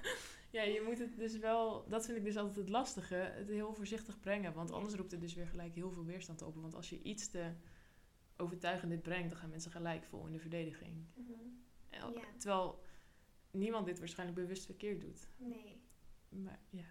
[0.50, 1.88] ja, je moet het dus wel...
[1.88, 3.14] Dat vind ik dus altijd het lastige.
[3.14, 4.52] Het heel voorzichtig brengen.
[4.52, 6.54] Want anders roept het dus weer gelijk heel veel weerstand op.
[6.54, 7.52] Want als je iets te
[8.36, 9.30] overtuigend dit brengt...
[9.30, 11.04] dan gaan mensen gelijk vol in de verdediging.
[11.14, 11.32] Mhm.
[11.90, 12.12] Ja.
[12.36, 12.82] Terwijl
[13.50, 15.28] niemand dit waarschijnlijk bewust verkeerd doet.
[15.36, 15.84] Nee.
[16.28, 16.84] Maar ja.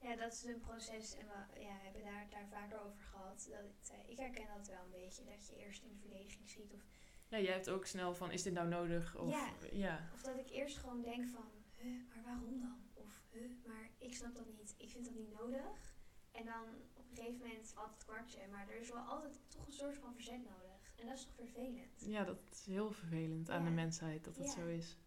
[0.00, 3.46] Ja, dat is een proces en we ja, hebben daar, daar vaker over gehad.
[3.50, 6.72] Dat het, ik herken dat wel een beetje, dat je eerst in de verdediging schiet.
[6.72, 6.80] Of,
[7.28, 8.30] Ja, jij hebt ook snel van...
[8.30, 9.16] Is dit nou nodig?
[9.16, 9.50] Of, Ja.
[9.72, 10.10] ja.
[10.14, 12.78] of dat ik eerst gewoon denk van, huh, maar waarom dan?
[12.94, 14.74] Of, huh, maar ik snap dat niet.
[14.78, 15.94] Ik vind dat niet nodig.
[16.32, 16.64] En dan
[16.94, 18.46] op een gegeven moment valt het kwartje.
[18.50, 20.92] Maar er is wel altijd toch een soort van verzet nodig.
[20.96, 22.04] En dat is toch vervelend?
[22.06, 24.52] Ja, dat is heel vervelend aan de mensheid dat het Ja.
[24.52, 24.98] zo is.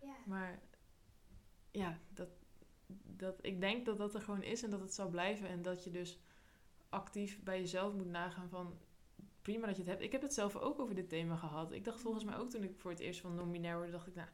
[0.00, 0.16] Ja.
[0.26, 0.58] Maar
[1.70, 2.28] ja, dat,
[3.02, 5.48] dat, ik denk dat dat er gewoon is en dat het zal blijven.
[5.48, 6.20] En dat je dus
[6.88, 8.78] actief bij jezelf moet nagaan van...
[9.42, 10.02] Prima dat je het hebt.
[10.02, 11.72] Ik heb het zelf ook over dit thema gehad.
[11.72, 13.90] Ik dacht volgens mij ook toen ik voor het eerst van non-binair word...
[13.90, 14.28] dacht ik, nou,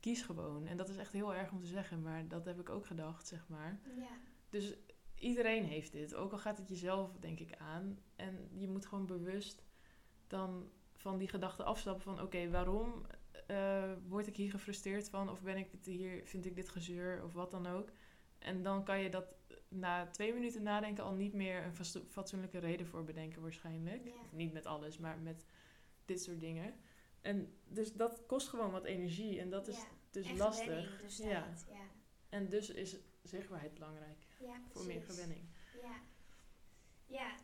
[0.00, 0.66] kies gewoon.
[0.66, 2.02] En dat is echt heel erg om te zeggen.
[2.02, 3.80] Maar dat heb ik ook gedacht, zeg maar.
[3.96, 4.18] Ja.
[4.50, 4.76] Dus
[5.14, 6.14] iedereen heeft dit.
[6.14, 7.98] Ook al gaat het jezelf, denk ik, aan.
[8.16, 9.64] En je moet gewoon bewust
[10.26, 12.20] dan van die gedachte afstappen van...
[12.20, 13.06] oké, waarom
[13.46, 15.30] eh, word ik hier gefrustreerd van?
[15.30, 17.24] Of ben ik hier, vind ik dit gezeur?
[17.24, 17.90] Of wat dan ook.
[18.38, 19.34] En dan kan je dat
[19.68, 24.04] na twee minuten nadenken al niet meer een fatsoenlijke reden voor bedenken waarschijnlijk.
[24.04, 24.12] Ja.
[24.32, 25.46] Niet met alles, maar met
[26.04, 26.74] dit soort dingen.
[27.20, 29.40] En dus dat kost gewoon wat energie.
[29.40, 29.88] En dat is Ja.
[30.10, 31.00] dus lastig.
[31.00, 31.46] dus ja.
[32.28, 34.26] En dus is zichtbaarheid belangrijk.
[34.72, 35.44] Voor meer gewenning.
[35.82, 36.00] Ja.
[37.06, 37.36] Ja,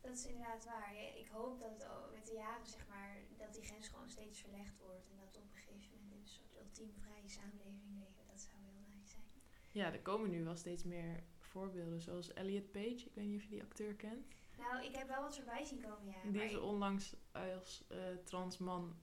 [0.00, 0.94] dat is inderdaad waar.
[1.16, 4.78] Ik hoop dat het met de jaren, zeg maar, dat die grens gewoon steeds verlegd
[4.78, 5.06] wordt.
[5.10, 6.40] En dat we op een gegeven moment
[6.78, 8.26] in een soort ultiem vrije samenleving leven.
[8.26, 9.24] Dat zou heel nice zijn.
[9.72, 13.06] Ja, er komen nu wel steeds meer voorbeelden, zoals Elliot Page.
[13.06, 14.26] Ik weet niet of je die acteur kent.
[14.58, 16.30] Nou, ik heb wel wat voorbij zien komen, ja.
[16.30, 18.96] Die is onlangs als eh trans man,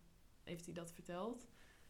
[0.43, 1.47] heeft hij dat verteld.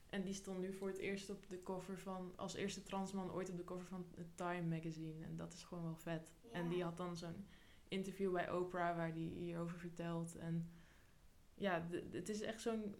[0.10, 3.50] En die stond nu voor het eerst op de cover van, als eerste transman ooit
[3.50, 4.06] op de cover van
[4.36, 5.26] Time magazine.
[5.26, 6.32] En dat is gewoon wel vet.
[6.52, 7.48] En die had dan zo'n
[7.88, 10.36] interview bij Oprah waar die hierover vertelt.
[10.36, 10.70] En
[11.56, 12.96] ja, het is echt zo'n,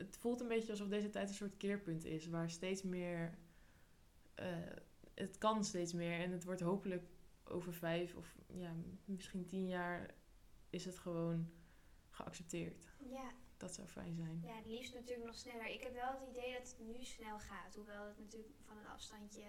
[0.00, 2.26] het voelt een beetje alsof deze tijd een soort keerpunt is.
[2.26, 3.38] Waar steeds meer,
[4.34, 4.46] eh,
[5.14, 6.20] het kan steeds meer.
[6.20, 7.04] En het wordt hopelijk
[7.44, 8.74] over vijf of ja,
[9.04, 10.14] misschien tien jaar
[10.70, 11.50] is het gewoon
[12.10, 12.88] geaccepteerd.
[12.98, 14.40] Ja, Dat zou fijn zijn.
[14.42, 15.66] ja, het liefst natuurlijk nog sneller.
[15.66, 17.74] Ik heb wel het idee dat het nu snel gaat.
[17.74, 19.44] Hoewel het natuurlijk van een afstandje,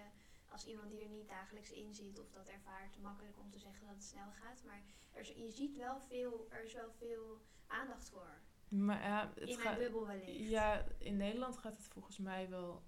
[0.48, 3.86] als iemand die er niet dagelijks in zit of dat ervaart, makkelijk om te zeggen
[3.86, 4.62] dat het snel gaat.
[4.64, 4.82] Maar
[5.12, 8.40] er is, je ziet wel veel, er is wel veel aandacht voor.
[8.72, 10.48] Maar ja, het in gaat, bubbel wellicht.
[10.48, 12.82] ja, in Nederland gaat het volgens mij wel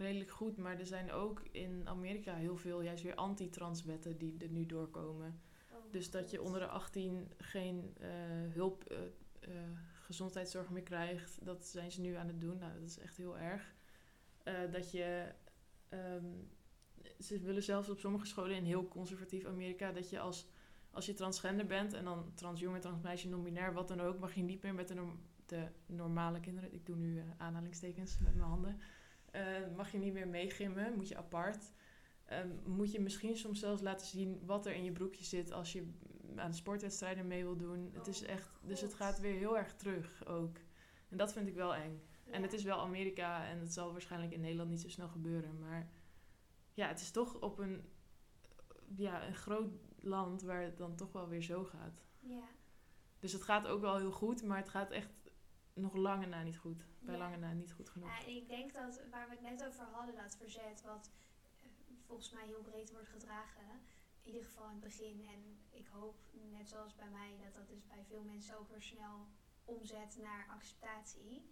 [0.00, 0.56] redelijk goed.
[0.56, 4.66] Maar er zijn ook in Amerika heel veel juist weer anti-trans wetten die er nu
[4.66, 5.40] doorkomen.
[5.72, 8.08] Oh, Dus dat je onder de 18 geen eh,
[8.52, 8.98] hulp, eh,
[9.40, 9.50] eh,
[9.92, 11.44] gezondheidszorg meer krijgt.
[11.44, 12.58] Dat zijn ze nu aan het doen.
[12.58, 13.74] Nou, dat is echt heel erg.
[14.70, 15.32] Dat je...
[15.88, 16.32] ehm,
[17.18, 19.92] ze willen zelfs op sommige scholen in heel conservatief Amerika...
[19.92, 20.48] dat je als,
[20.90, 24.18] als je transgender bent en dan transjongen, transmeisje, non-binair, wat dan ook...
[24.18, 26.74] mag je niet meer met de, norm- de normale kinderen...
[26.74, 28.78] Ik doe nu eh, aanhalingstekens met mijn handen.
[29.30, 29.42] eh,
[29.76, 31.72] mag je niet meer meegimmen, moet je apart...
[32.24, 35.72] Ehm, moet je misschien soms zelfs laten zien wat er in je broekje zit als
[35.72, 35.88] je
[36.36, 37.90] aan de sportwedstrijden mee wil doen.
[37.92, 40.56] het is Oh, echt, dus het gaat weer heel erg terug ook.
[41.08, 42.02] En dat vind ik wel eng.
[42.30, 45.58] En het is wel Amerika en het zal waarschijnlijk in Nederland niet zo snel gebeuren.
[45.58, 45.90] Maar
[46.74, 47.84] ja, het is toch op een,
[48.96, 49.70] ja, een groot
[50.02, 52.02] land waar het dan toch wel weer zo gaat.
[52.20, 52.48] Ja,
[53.18, 55.10] Dus het gaat ook wel heel goed, maar het gaat echt
[55.72, 56.84] nog lange na niet goed.
[56.98, 57.20] Bij Ja.
[57.20, 58.08] lange na niet goed genoeg.
[58.08, 61.10] Ja, en ik denk dat waar we het net over hadden, dat verzet, wat
[61.56, 61.64] eh,
[62.06, 63.64] volgens mij heel breed wordt gedragen,
[64.22, 65.26] in ieder geval in het begin.
[65.28, 66.16] En ik hoop,
[66.50, 69.28] net zoals bij mij, dat dat dus bij veel mensen ook weer snel
[69.64, 71.50] omzet naar acceptatie.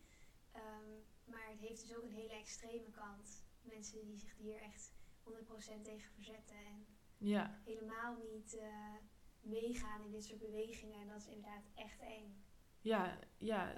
[0.53, 0.91] Ehm,
[1.25, 3.43] maar het heeft dus ook een hele extreme kant.
[3.63, 4.93] Mensen die zich hier echt
[5.23, 6.87] 100% tegen verzetten en
[7.19, 8.95] Ja, helemaal niet eh,
[9.41, 11.01] meegaan in dit soort bewegingen.
[11.01, 12.43] En dat is inderdaad echt eng.
[12.81, 13.75] ja, ja.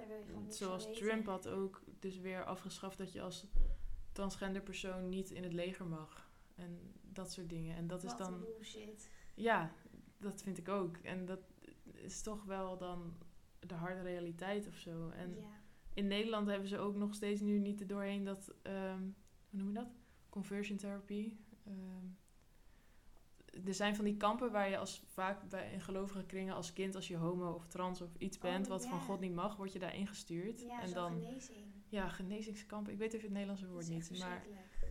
[0.47, 0.93] Zoals.
[0.93, 3.47] Trump had ook dus weer afgeschaft dat je als
[4.11, 6.29] transgender persoon niet in het leger mag.
[6.55, 7.75] En dat soort dingen.
[7.75, 8.39] En dat is dan...
[8.39, 9.09] bullshit.
[9.35, 9.71] Ja,
[10.17, 10.97] dat vind ik ook.
[10.97, 11.39] En dat
[11.93, 13.17] is toch wel dan
[13.59, 15.09] de harde realiteit of zo.
[15.09, 15.61] En ja.
[15.93, 19.01] in Nederland hebben ze ook nog steeds nu niet er doorheen dat, ehm,
[19.49, 19.95] hoe noem je dat?
[20.29, 21.33] Conversion therapy.
[21.65, 22.05] Ehm,
[23.65, 26.95] er zijn van die kampen waar je als vaak bij in gelovige kringen als kind,
[26.95, 28.99] als je homo of trans of iets bent Oh, wat van.
[28.99, 30.61] God niet mag, word je daar ingestuurd.
[30.61, 31.65] Ja, en dan genezing.
[31.87, 32.93] ja, genezingskampen.
[32.93, 34.45] Ik weet even het Nederlandse woord niet, maar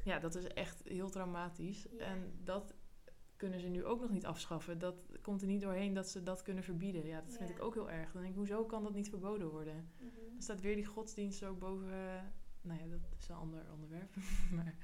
[0.04, 1.86] ja, dat is echt heel traumatisch.
[1.90, 2.04] Ja.
[2.04, 2.74] En dat
[3.36, 4.78] kunnen ze nu ook nog niet afschaffen.
[4.78, 7.06] Dat komt er niet doorheen dat ze dat kunnen verbieden.
[7.06, 8.12] Ja, dat vind ik ook heel erg.
[8.12, 9.90] Dan denk ik, hoezo kan dat niet verboden worden?
[9.96, 10.10] Mhm.
[10.32, 11.88] Dan staat weer die godsdienst ook boven...
[12.60, 14.14] nou ja, dat is een ander onderwerp.
[14.56, 14.74] maar,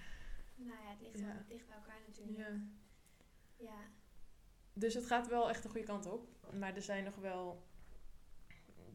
[0.57, 2.49] Nou ja, het ligt, wel, het ligt bij elkaar natuurlijk.
[3.66, 3.80] Ja.
[4.72, 6.28] Dus het gaat wel echt de goede kant op.
[6.52, 7.62] Maar er zijn nog wel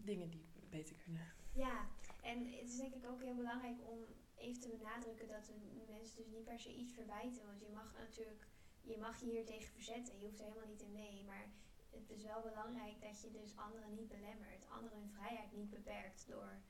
[0.04, 1.34] dingen die beter kunnen.
[1.54, 1.88] ja,
[2.22, 4.00] en het is denk ik ook heel belangrijk om
[4.36, 5.54] even te benadrukken dat we
[5.90, 7.46] mensen dus niet per se iets verwijten.
[7.46, 8.48] Want je mag natuurlijk,
[8.82, 10.20] je mag je hier tegen verzetten.
[10.20, 11.24] Je hoeft er helemaal niet in mee.
[11.24, 11.46] Maar
[11.90, 14.70] het is wel belangrijk dat je dus anderen niet belemmert.
[14.70, 16.62] Anderen hun vrijheid niet beperkt door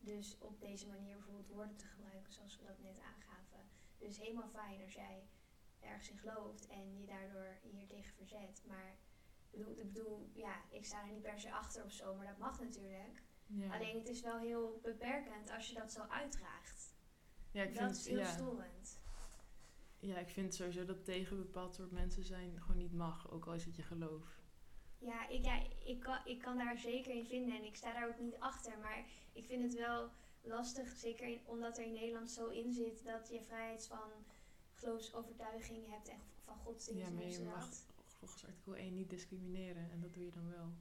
[0.00, 3.68] dus op deze manier bijvoorbeeld woorden te gebruiken zoals we dat net aangaven.
[3.98, 5.22] Dus helemaal fijn als jij
[5.82, 8.62] ergens in gelooft en je daardoor hier tegen verzet.
[8.66, 8.96] Maar
[9.50, 12.26] ik bedoel, ik bedoel, ja, ik sta er niet per se achter of zo, maar
[12.26, 13.22] dat mag natuurlijk.
[13.46, 16.94] Ja, Alleen het is wel heel beperkend als je dat zo uitdraagt.
[17.50, 18.98] ja, ik, dat vind, is heel ja, storend.
[19.98, 23.30] ja, ik vind sowieso dat tegen bepaald soort mensen zijn gewoon niet mag.
[23.30, 24.38] Ook al is het je geloof.
[24.98, 28.08] Ja, ik, ja ik, kan, ik kan daar zeker in vinden en ik sta daar
[28.08, 28.78] ook niet achter.
[28.78, 30.10] Maar ik vind het wel
[30.42, 34.10] lastig, zeker in- omdat er in Nederland zo in zit dat je vrijheid van
[34.80, 37.02] geloofsovertuiging hebt en van godsdienst.
[37.02, 37.68] Ja, maar je mag
[38.18, 39.90] volgens artikel 1 niet discrimineren.
[39.90, 40.72] En dat doe je dan wel.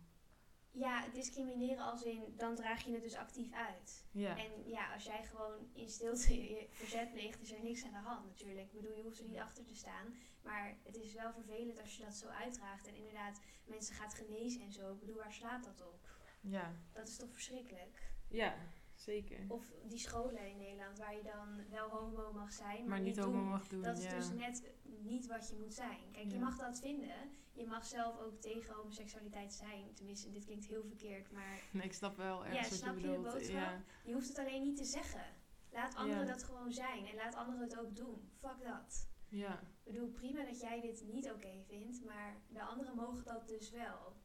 [0.71, 4.05] Ja, discrimineren als in, dan draag je het dus actief uit.
[4.11, 7.91] Ja, En ja, als jij gewoon in stilte je verzet pleegt, is er niks aan
[7.91, 8.67] de hand natuurlijk.
[8.67, 10.15] Ik bedoel, je hoeft er niet achter te staan.
[10.43, 12.87] Maar het is wel vervelend als je dat zo uitdraagt.
[12.87, 14.93] En inderdaad, mensen gaat genezen en zo.
[14.93, 16.07] Ik bedoel, waar slaat dat op?
[16.41, 16.75] ja.
[16.93, 18.11] Dat is toch verschrikkelijk?
[18.27, 18.55] Ja,
[19.01, 19.45] zeker.
[19.47, 23.17] Of die scholen in Nederland waar je dan wel homo mag zijn, maar, Maar niet
[23.17, 23.47] homo doen.
[23.47, 23.81] mag doen.
[23.81, 24.15] Dat is ja.
[24.15, 26.11] dus net niet wat je moet zijn.
[26.11, 27.37] Kijk, je mag dat vinden.
[27.53, 29.93] Je mag zelf ook tegen homoseksualiteit zijn.
[29.93, 33.07] Tenminste, dit klinkt heel verkeerd, maar Nee, ik snap wel ergens Ja, wat snap je
[33.07, 33.55] je de boodschap?
[33.55, 33.83] ja.
[34.03, 35.23] je hoeft het alleen niet te zeggen.
[35.71, 38.29] Laat anderen dat gewoon zijn en laat anderen het ook doen.
[38.39, 39.07] Fuck dat.
[39.29, 43.47] ja, Ik bedoel, prima dat jij dit niet oké vindt, maar de anderen mogen dat
[43.47, 44.15] dus wel.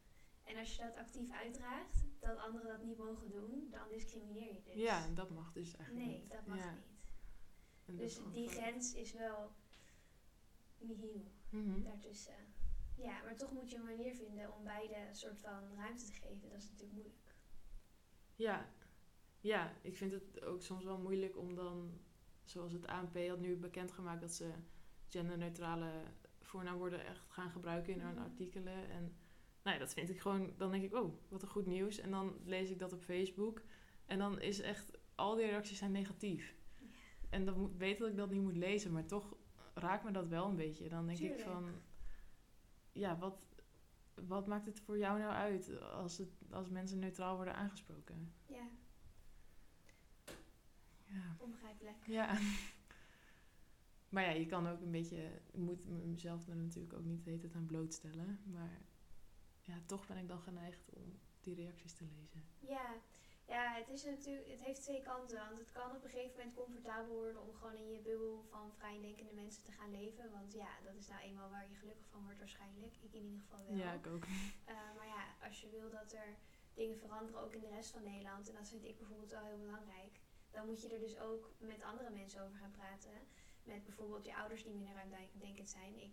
[0.45, 4.63] En als je dat actief uitdraagt, dat anderen dat niet mogen doen, dan discrimineer je
[4.63, 4.75] dus.
[4.75, 6.31] ja, dat mag dus eigenlijk Nee, niet.
[6.31, 6.73] dat mag ja.
[6.73, 6.83] niet.
[7.87, 9.53] En Dus die grens is wel
[10.79, 11.83] nihil Mhm.
[11.83, 12.35] daartussen.
[12.97, 16.13] Ja, maar toch moet je een manier vinden om beide een soort van ruimte te
[16.13, 16.49] geven.
[16.51, 17.35] Dat is natuurlijk moeilijk.
[18.37, 18.69] Ja.
[19.41, 22.01] ja, ik vind het ook soms wel moeilijk om dan,
[22.45, 24.53] zoals het ANP had nu bekendgemaakt dat ze
[25.09, 26.03] genderneutrale
[26.41, 28.23] voornaamwoorden echt gaan gebruiken in hun Mhm.
[28.25, 28.91] artikelen.
[28.91, 29.17] En
[29.65, 31.99] nou ja, dat vind ik gewoon, dan denk ik, oh, wat een goed nieuws.
[31.99, 33.63] En dan lees ik dat op Facebook.
[34.07, 36.55] En dan is echt, al die reacties zijn negatief.
[37.31, 39.37] En dan moet, weet dat ik dat niet moet lezen, maar toch
[39.75, 40.89] raakt me dat wel een beetje.
[40.89, 41.65] Dan denk ik van,
[42.93, 43.37] ja, wat,
[44.15, 48.33] wat maakt het voor jou nou uit als, het, als mensen neutraal worden aangesproken?
[48.47, 48.69] Ja,
[51.07, 51.37] Ja.
[51.39, 52.07] onbegrijpelijk.
[52.07, 52.39] ja.
[54.09, 57.31] Maar ja, je kan ook een beetje, ik moet mezelf er natuurlijk ook niet de
[57.31, 58.41] hele tijd aan blootstellen.
[58.45, 58.81] Maar
[59.65, 62.45] ja, toch ben ik dan geneigd om die reacties te lezen.
[62.59, 62.89] Ja,
[63.47, 65.39] ja het, is natuurlijk, het heeft twee kanten.
[65.39, 68.73] Want het kan op een gegeven moment comfortabel worden om gewoon in je bubbel van
[68.73, 70.31] vrijdenkende mensen te gaan leven.
[70.31, 72.95] Want ja, dat is nou eenmaal waar je gelukkig van wordt waarschijnlijk.
[73.01, 73.77] Ik in ieder geval wel.
[73.77, 74.25] Ja, ik ook.
[74.65, 76.37] Eh, maar ja, als je wil dat er
[76.75, 79.59] dingen veranderen, ook in de rest van Nederland, en dat vind ik bijvoorbeeld wel heel
[79.59, 83.27] belangrijk, dan moet je er dus ook met andere mensen over gaan praten.
[83.63, 86.01] Met bijvoorbeeld je ouders die minder ruimdenkend zijn.
[86.01, 86.13] Ik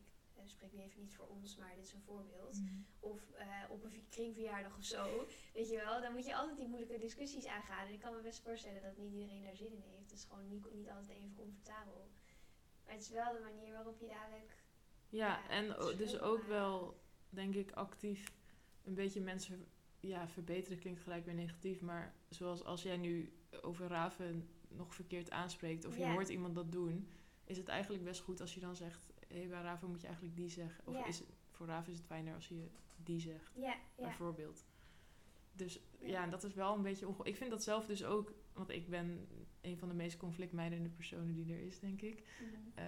[0.50, 2.62] spreek nu even niet voor ons, maar dit is een voorbeeld.
[3.00, 6.02] Of eh, op een kringverjaardag of zo, weet je wel.
[6.02, 7.88] Dan moet je altijd die moeilijke discussies aangaan.
[7.88, 10.10] En ik kan me best voorstellen dat niet iedereen daar zin in heeft.
[10.10, 12.10] Het is gewoon niet, niet altijd even comfortabel.
[12.86, 14.56] Maar het is wel de manier waarop je dadelijk
[15.10, 18.34] Ja, Ja, en dus ook wel, denk ik, actief
[18.84, 19.68] een beetje mensen
[20.00, 21.82] ja, verbeteren klinkt gelijk weer negatief.
[21.82, 26.72] Maar zoals als jij nu over raven nog verkeerd aanspreekt of je hoort iemand dat
[26.72, 27.08] doen,
[27.44, 30.36] is het eigenlijk best goed als je dan zegt, hey, bij raven moet je eigenlijk
[30.36, 30.88] die zeggen.
[30.88, 31.06] Of Ja.
[31.06, 32.68] is het, voor raven is het fijner als je
[33.04, 34.04] die zegt, Ja, ja.
[34.04, 34.66] bijvoorbeeld.
[35.54, 36.28] Dus Ja.
[36.28, 37.24] dat is wel een beetje onge...
[37.24, 39.28] Ik vind dat zelf dus ook, want ik ben
[39.62, 42.24] een van de meest conflictmijdende personen die er is, denk ik.
[42.42, 42.80] Mhm.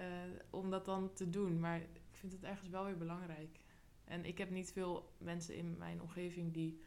[0.50, 1.60] om dat dan te doen.
[1.60, 3.60] Maar ik vind het ergens wel weer belangrijk.
[4.04, 6.80] En ik heb niet veel mensen in mijn omgeving die,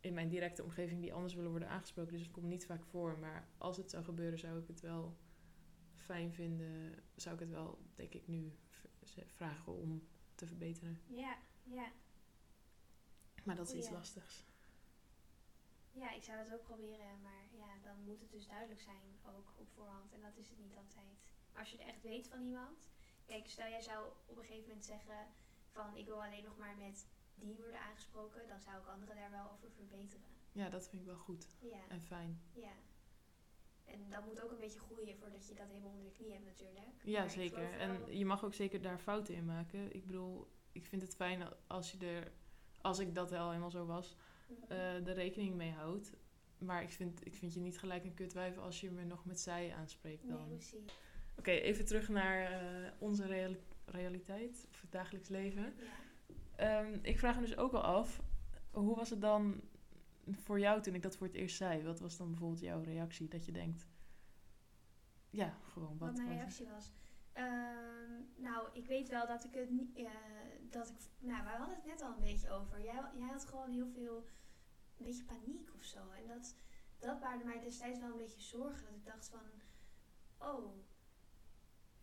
[0.00, 2.12] in mijn directe omgeving, die anders willen worden aangesproken.
[2.12, 3.18] Dus het komt niet vaak voor.
[3.18, 5.16] Maar als het zou gebeuren, zou ik het wel
[5.94, 6.94] fijn vinden.
[7.16, 8.52] Zou ik het wel, denk ik, nu
[9.26, 11.00] vragen om te verbeteren.
[11.06, 11.92] Ja, ja.
[13.44, 14.44] Maar dat is iets lastigs.
[15.92, 19.52] Ja, ik zou dat ook proberen, maar ja, dan moet het dus duidelijk zijn, ook
[19.56, 20.12] op voorhand.
[20.12, 21.18] En dat is het niet altijd.
[21.52, 22.88] Maar als je het echt weet van iemand,
[23.26, 25.26] kijk, stel jij zou op een gegeven moment zeggen
[25.70, 29.30] van ik wil alleen nog maar met die worden aangesproken, dan zou ik anderen daar
[29.30, 30.26] wel over verbeteren.
[30.52, 32.42] Ja, dat vind ik wel goed Ja, en fijn.
[32.52, 32.72] ja.
[33.92, 36.44] En dat moet ook een beetje groeien voordat je dat helemaal onder de knie hebt
[36.44, 36.86] natuurlijk.
[37.02, 37.78] Ja, Maar zeker.
[37.78, 39.94] En je mag ook zeker daar fouten in maken.
[39.94, 42.32] Ik bedoel, ik vind het fijn als je er,
[42.80, 44.16] als ik dat wel helemaal zo was,
[44.68, 46.12] eh, de rekening mee houdt.
[46.58, 49.40] Maar ik vind, ik vind je niet gelijk een kutwijf als je me nog met
[49.40, 50.48] zij aanspreekt dan.
[50.48, 50.84] Nee.
[51.38, 55.74] Oké, even terug naar eh, onze reali- realiteit, of het dagelijks leven.
[55.76, 55.84] Ja.
[56.56, 58.20] Ehm, ik vraag me dus ook al af,
[58.70, 59.60] hoe was het dan
[60.38, 61.82] voor jou toen ik dat voor het eerst zei?
[61.82, 63.28] Wat was dan bijvoorbeeld jouw reactie?
[63.28, 63.86] Dat je denkt,
[65.30, 66.08] ja, gewoon wat.
[66.08, 66.90] Wat mijn reactie was.
[67.32, 69.96] Ehm, nou, ik weet wel dat ik het niet.
[69.96, 70.10] eh,
[70.70, 70.96] dat ik.
[71.18, 72.82] Nou, we hadden het net al een beetje over.
[72.82, 74.24] Jij, jij had gewoon heel veel.
[74.98, 76.10] Een beetje paniek of zo.
[76.10, 76.54] En dat,
[76.98, 78.84] dat baarde mij destijds wel een beetje zorgen.
[78.84, 79.40] Dat ik dacht van.
[80.48, 80.78] Oh.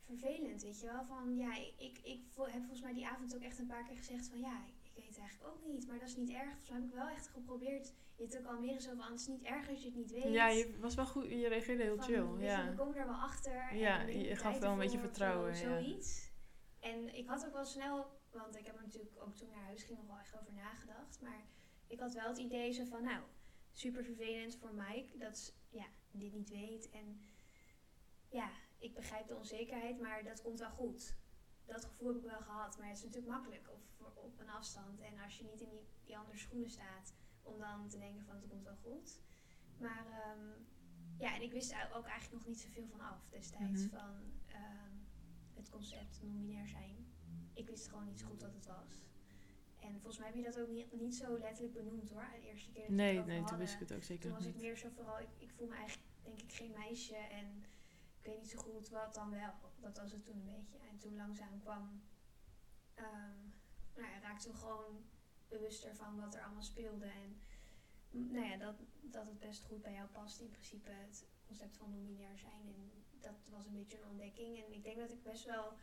[0.04, 1.06] Vervelend, weet je wel.
[1.06, 3.98] Van ja, ik, ik, ik heb volgens mij die avond ook echt een paar keer
[3.98, 5.88] gezegd van ja, ik weet het eigenlijk ook niet.
[5.88, 6.50] Maar dat is niet erg.
[6.50, 8.82] Volgens mij heb ik wel echt geprobeerd je te kalmeren.
[8.82, 10.34] Zo van, het is niet erg als je het niet weet.
[10.34, 12.38] Ja, je was wel goed, je reageerde heel Van, chill.
[12.38, 12.70] je, Ja.
[12.70, 13.76] we komen er wel achter.
[13.76, 15.82] Ja, je gaf wel een beetje vertrouwen, Zo, ja.
[15.82, 16.32] Zoiets.
[16.80, 19.64] En ik had ook wel snel, want ik heb er natuurlijk ook toen ik naar
[19.64, 21.22] huis ging nog wel echt over nagedacht.
[21.22, 21.46] Maar
[21.88, 23.24] ik had wel het idee zo van, nou,
[23.72, 26.90] super vervelend voor Mike dat ja, dit niet weet.
[26.90, 27.22] En
[28.30, 31.16] ja, ik begrijp de onzekerheid, maar dat komt wel goed.
[31.66, 32.78] Dat gevoel heb ik wel gehad.
[32.78, 35.00] Maar het is natuurlijk makkelijk op, op een afstand.
[35.00, 37.14] En als je niet in die, die andere schoenen staat,
[37.48, 39.20] om dan te denken van het komt wel goed.
[39.78, 40.48] Maar ehm,
[41.18, 43.82] ja, en ik wist er ook eigenlijk nog niet zoveel van af destijds.
[43.86, 43.96] Mhm.
[43.96, 44.94] Van ehm,
[45.54, 46.96] het concept non-binair zijn.
[47.54, 49.06] Ik wist gewoon niet zo goed wat het was.
[49.80, 52.72] En volgens mij heb je dat ook niet, niet zo letterlijk benoemd hoor, de eerste
[52.72, 54.64] keer dat Nee, nee, toen wist ik het ook zeker Toen was het niet.
[54.64, 57.64] meer zo vooral, ik, ik voel me eigenlijk denk ik geen meisje en
[58.20, 59.54] ik weet niet zo goed wat dan wel.
[59.80, 60.78] Dat was het toen een beetje.
[60.90, 62.02] En toen langzaam kwam,
[62.94, 63.40] ehm,
[63.96, 65.06] nou ja, raakte gewoon
[65.50, 67.06] bewuster van wat er allemaal speelde.
[67.06, 67.42] En
[68.10, 71.78] mm, nou ja, dat, dat het best goed bij jou past in principe, het concept
[71.78, 72.68] van non-binair zijn.
[72.76, 74.58] En dat was een beetje een ontdekking.
[74.66, 75.74] En ik denk dat ik best wel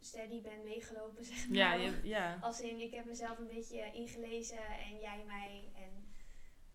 [0.00, 1.56] steady ben meegelopen, zeg maar.
[1.56, 2.38] Ja, je, ja.
[2.40, 5.70] Als in, ik heb mezelf een beetje ingelezen en jij mij.
[5.74, 6.08] En,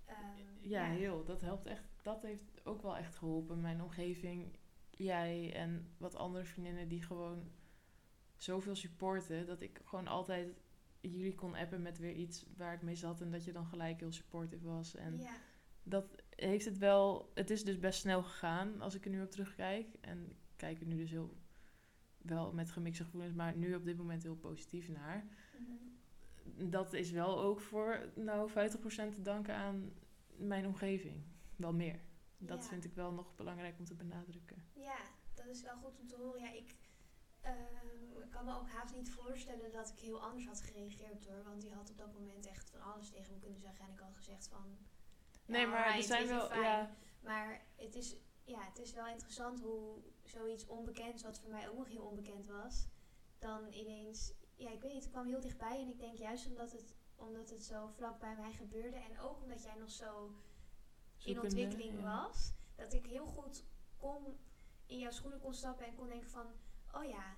[0.06, 1.24] ehm, Ja, heel.
[1.24, 1.84] Dat helpt echt.
[2.02, 3.62] Dat heeft ook wel echt geholpen.
[3.62, 4.58] Mijn omgeving,
[4.90, 7.52] jij en wat andere vriendinnen die gewoon
[8.36, 9.46] zoveel supporten.
[9.46, 10.62] Dat ik gewoon altijd
[11.02, 13.22] jullie kon appen met weer iets waar ik mee zat.
[13.22, 14.96] En dat je dan gelijk heel supportive was.
[14.96, 15.36] En ja.
[15.84, 17.32] dat heeft het wel.
[17.34, 19.88] Het is dus best snel gegaan als ik er nu op terugkijk.
[20.02, 21.38] En ik kijk er nu dus heel
[22.18, 25.26] wel met gemixte gevoelens, maar nu op dit moment heel positief naar.
[25.60, 26.70] Mhm.
[26.70, 29.94] Dat is wel ook voor nou 50% te danken aan
[30.38, 31.24] mijn omgeving.
[31.56, 32.00] Wel meer.
[32.38, 32.70] Dat Ja.
[32.70, 34.64] vind ik wel nog belangrijk om te benadrukken.
[34.74, 34.98] Ja,
[35.34, 36.42] dat is wel goed om te horen.
[36.42, 36.76] Ja, ik,
[37.42, 41.44] ehm, ik kan me ook haast niet voorstellen dat ik heel anders had gereageerd hoor.
[41.44, 43.86] Want die had op dat moment echt van alles tegen me kunnen zeggen.
[43.86, 44.78] En ik had gezegd van...
[45.46, 46.48] ja, nee, maar er zijn wel.
[46.48, 46.62] fijn.
[46.62, 51.70] Ja, Maar het is, ja, het is wel interessant hoe zoiets onbekends, wat voor mij
[51.70, 52.88] ook nog heel onbekend was,
[53.40, 55.82] dan ineens, ja, ik weet niet, het kwam heel dichtbij.
[55.82, 59.42] En ik denk juist omdat het, omdat het zo vlak bij mij gebeurde en ook
[59.42, 60.36] omdat jij nog zo
[61.24, 62.26] in ontwikkeling ja.
[62.26, 63.66] was, dat ik heel goed
[63.98, 64.40] kon
[64.86, 66.46] in jouw schoenen kon stappen en kon denken van,
[66.94, 67.36] oh ja,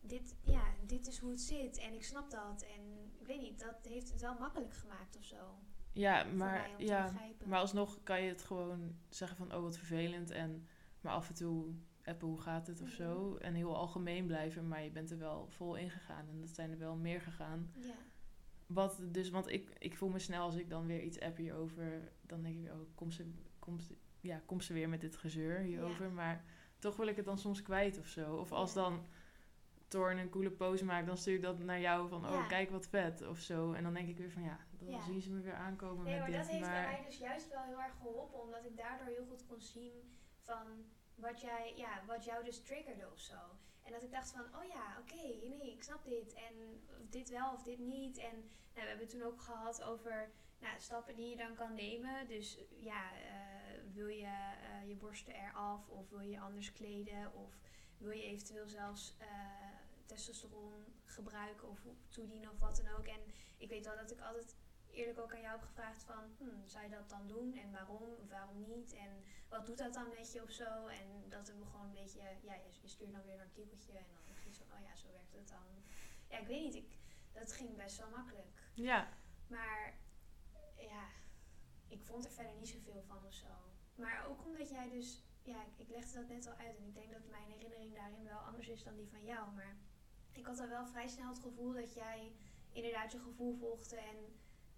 [0.00, 2.62] dit, ja, dit is hoe het zit en ik snap dat.
[2.62, 5.58] En ik weet niet, dat heeft het wel makkelijk gemaakt of zo.
[5.92, 7.12] Ja, maar, ja,
[7.44, 10.30] maar alsnog kan je het gewoon zeggen van, oh wat vervelend.
[10.30, 10.66] En,
[11.00, 11.74] maar af en toe
[12.04, 13.30] appen, hoe gaat het of zo.
[13.30, 13.42] Mhm.
[13.42, 16.28] En heel algemeen blijven, maar je bent er wel vol in gegaan.
[16.28, 17.72] En dat zijn er wel meer gegaan.
[17.74, 17.94] Ja,
[18.66, 22.12] Wat dus, want ik, ik voel me snel als ik dan weer iets app hierover,
[22.22, 25.58] dan denk ik oh, kom ze, kom ze, ja, kom ze weer met dit gezeur
[25.58, 26.10] hierover.
[26.10, 26.44] Maar
[26.78, 28.36] toch wil ik het dan soms kwijt of zo.
[28.36, 28.80] Of als Ja.
[28.82, 29.06] dan
[29.88, 32.86] Torn een coole pose maakt, dan stuur ik dat naar jou van, oh, kijk wat
[32.86, 33.72] vet of zo.
[33.72, 35.00] En dan denk ik weer van, ja, dan Ja.
[35.02, 36.38] zien ze me weer aankomen Nee, met maar dit.
[36.38, 39.46] dat heeft bij mij dus juist wel heel erg geholpen, omdat ik daardoor heel goed
[39.46, 39.92] kon zien
[40.40, 40.66] van
[41.14, 43.34] wat, jij, ja, wat jou dus triggerde of zo.
[43.82, 46.32] En dat ik dacht van, oh ja, oké, nee, ik snap dit.
[46.34, 48.18] En dit wel of dit niet.
[48.18, 51.74] En nou, we hebben het toen ook gehad over nou, stappen die je dan kan
[51.74, 52.26] nemen.
[52.28, 53.55] Dus ja, eh,
[53.96, 57.34] wil je eh, je borsten eraf of wil je je anders kleden?
[57.34, 57.60] Of
[57.98, 59.28] wil je eventueel zelfs eh,
[60.06, 61.78] testosteron gebruiken of
[62.08, 63.06] toedienen of wat dan ook.
[63.06, 63.20] En
[63.56, 64.56] ik weet wel dat ik altijd
[64.90, 68.14] eerlijk ook aan jou heb gevraagd van, hmm, zou je dat dan doen en waarom
[68.22, 71.64] of waarom niet en wat doet dat dan met je of zo en dat we
[71.70, 74.68] gewoon een beetje, ja, je, je stuurt dan weer een artikeltje en dan is het
[74.68, 75.84] van, oh ja, zo werkt het dan.
[76.28, 76.98] Ja, ik weet niet, ik,
[77.32, 78.62] dat ging best wel makkelijk.
[78.74, 79.08] ja,
[79.46, 79.94] Maar
[80.76, 81.08] ja,
[81.88, 83.46] ik vond er verder niet zoveel van of zo.
[83.96, 86.94] Maar ook omdat jij dus, ja, ik, ik legde dat net al uit en ik
[86.94, 89.52] denk dat mijn herinnering daarin wel anders is dan die van jou.
[89.54, 89.76] Maar
[90.32, 92.32] ik had al wel vrij snel het gevoel dat jij
[92.72, 94.16] inderdaad je gevoel volgde en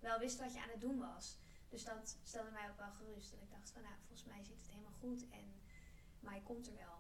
[0.01, 1.39] wel wist wat je aan het doen was.
[1.69, 3.33] Dus dat stelde mij ook wel gerust.
[3.33, 5.61] En ik dacht van, nou, volgens mij zit het helemaal goed en
[6.21, 6.97] Mai komt er wel.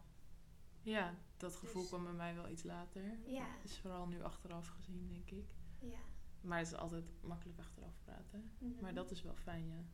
[0.82, 3.18] ja, dat gevoel Dus- kwam bij mij wel iets later.
[3.26, 3.46] Ja.
[3.62, 5.54] Is vooral nu achteraf gezien, denk ik.
[5.80, 5.98] Ja.
[6.40, 8.52] Maar het is altijd makkelijk achteraf praten.
[8.58, 8.80] Mhm.
[8.80, 9.84] Maar dat is wel fijn, ja.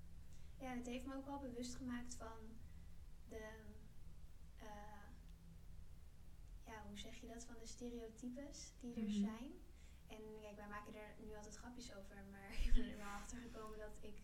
[0.61, 2.39] Ja, het heeft me ook wel bewust gemaakt van
[3.29, 3.49] de.
[4.59, 5.09] eh,
[6.67, 7.45] ja, hoe zeg je dat?
[7.45, 9.13] Van de stereotypes die er Mhm.
[9.21, 9.53] zijn.
[10.07, 13.39] En kijk, wij maken er nu altijd grapjes over, maar ik ben er wel achter
[13.39, 14.23] gekomen dat ik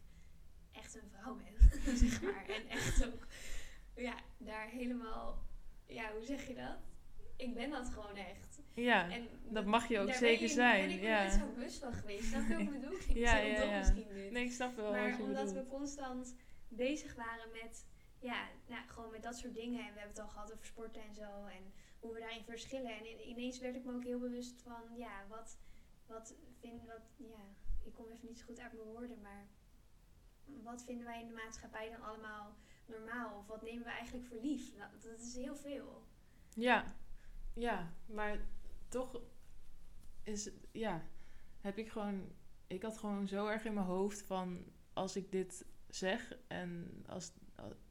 [0.72, 1.54] echt een vrouw ben,
[1.98, 2.44] zeg maar.
[2.48, 3.26] En echt ook,
[3.94, 5.42] ja, daar helemaal.
[5.86, 6.76] Ja, hoe zeg je dat?
[7.36, 8.49] Ik ben dat gewoon echt.
[8.74, 11.20] Ja, En dat mag je ook zeker ben je, zijn, ben ik me ja.
[11.22, 12.24] nooit zo bewust van geweest.
[12.24, 12.92] Snap je wat ik bedoel?
[12.92, 14.30] Ik Ja, ja, misschien nu.
[14.30, 15.52] nee, ik snap wel Maar omdat bedoelt.
[15.52, 16.34] we constant
[16.68, 17.86] bezig waren met,
[18.18, 19.78] ja, nou, gewoon met dat soort dingen.
[19.80, 21.44] En we hebben het al gehad over sporten en zo.
[21.46, 22.90] En hoe we daarin verschillen.
[22.98, 25.58] En ineens werd ik me ook heel bewust van, ja, wat,
[26.06, 27.44] wat vind, wat, ja,
[27.84, 29.20] ik kom even niet zo goed uit mijn woorden.
[29.22, 29.46] Maar
[30.62, 32.54] wat vinden wij in de maatschappij dan allemaal
[32.86, 33.38] normaal?
[33.38, 34.76] Of wat nemen we eigenlijk voor lief?
[34.76, 36.04] Nou, dat is heel veel.
[36.54, 36.94] Ja,
[37.54, 38.38] ja, maar
[38.90, 39.20] toch
[40.22, 41.02] is ja,
[41.60, 42.32] heb ik gewoon,
[42.66, 47.32] ik had gewoon zo erg in mijn hoofd van als ik dit zeg en als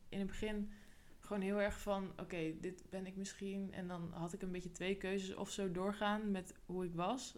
[0.10, 0.72] in het begin
[1.20, 4.72] gewoon heel erg van oké, dit ben ik misschien en dan had ik een beetje
[4.72, 7.38] twee keuzes of zo doorgaan met hoe ik was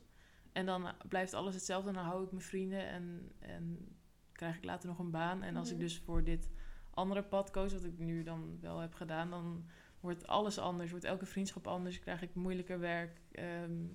[0.51, 3.95] en dan blijft alles hetzelfde en dan hou ik mijn vrienden en, en
[4.31, 5.83] krijg ik later nog een baan en als ik Mhm.
[5.83, 6.49] dus voor dit
[6.89, 9.65] andere pad koos, wat ik nu dan wel heb gedaan, dan
[10.01, 10.89] wordt alles anders.
[10.91, 11.99] Wordt elke vriendschap anders.
[11.99, 13.21] Krijg ik moeilijker werk.
[13.31, 13.85] ehm,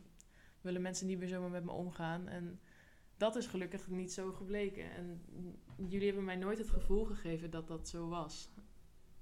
[0.61, 2.29] willen mensen niet meer zomaar met me omgaan.
[2.29, 2.61] En
[3.17, 4.91] dat is gelukkig niet zo gebleken.
[4.91, 5.23] En
[5.89, 8.51] jullie hebben mij nooit het gevoel gegeven dat dat zo was.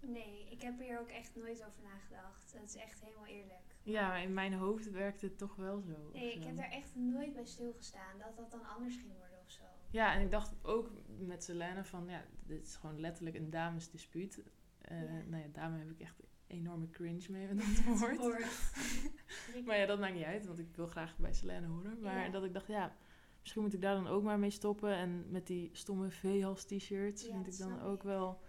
[0.01, 2.53] Nee, ik heb hier ook echt nooit over nagedacht.
[2.53, 3.77] Dat is echt helemaal eerlijk.
[3.83, 6.11] Ja, in mijn hoofd werkte het toch wel zo.
[6.13, 6.47] Nee, ik zo.
[6.49, 9.63] heb daar echt nooit bij stilgestaan dat dat dan anders ging worden of zo.
[9.91, 14.43] Ja, en ik dacht ook met Selene van, ja, dit is gewoon letterlijk een damesdispuut.
[14.89, 15.03] Ja.
[15.27, 16.17] Nou ja, dame heb ik echt
[16.47, 18.47] enorme cringe mee met dat woord.
[19.67, 22.01] Maar ja, dat maakt niet uit, want ik wil graag bij Selene horen.
[22.01, 22.29] Maar Ja.
[22.31, 22.97] dat ik dacht, ja,
[23.41, 24.95] misschien moet ik daar dan ook maar mee stoppen.
[24.95, 28.03] En met die stomme veehals t-shirts Ja, vind ik dan ook ik.
[28.03, 28.41] wel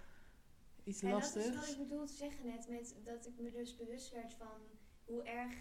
[0.84, 1.72] iets En dat is wat lastigs.
[1.72, 4.58] ik bedoel te zeggen net, met dat ik me dus bewust werd van
[5.06, 5.54] hoe erg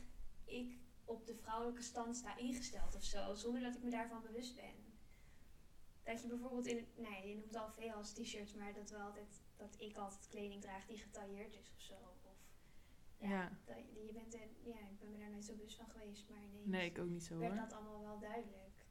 [0.44, 4.54] ik op de vrouwelijke stand sta ingesteld of zo, zonder dat ik me daarvan bewust
[4.54, 4.74] ben.
[6.02, 9.42] Dat je bijvoorbeeld in, nee, je noemt al veel als t-shirts, maar dat, we altijd,
[9.56, 11.94] dat ik altijd kleding draag die getailleerd is of zo.
[13.28, 13.58] Ja.
[13.64, 16.42] Dat, je bent er, ja, ik ben me daar nooit zo bewust van geweest, maar
[16.42, 17.60] ineens Nee, ik ook niet zo werd hoor.
[17.60, 18.86] dat allemaal wel duidelijk.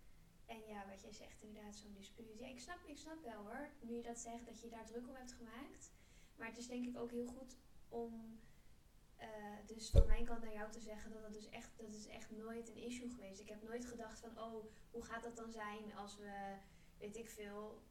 [0.45, 2.39] En ja, wat jij zegt, inderdaad, zo'n dispuut.
[2.39, 5.07] Ja, ik snap, ik snap wel hoor, nu je dat zegt, dat je daar druk
[5.07, 5.91] om hebt gemaakt.
[6.36, 7.57] Maar het is denk ik ook heel goed
[7.88, 8.39] om,
[9.15, 9.27] eh,
[9.65, 12.31] dus van mijn kant naar jou te zeggen dat dat dus echt, dat is echt
[12.31, 13.39] nooit een issue geweest.
[13.41, 16.55] Ik heb nooit gedacht van, oh, hoe gaat dat dan zijn als we,
[16.97, 17.81] weet ik veel,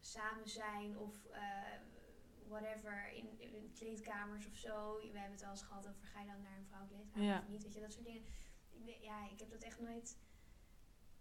[0.00, 1.40] samen zijn of eh,
[2.52, 4.96] whatever, in, in kleedkamers of zo.
[5.00, 7.38] We hebben het wel eens gehad over, ga je dan naar een vrouwenkleedkamer Ja.
[7.38, 8.22] of niet, weet je, dat soort dingen.
[8.70, 10.18] Ik Ja, ik heb dat echt nooit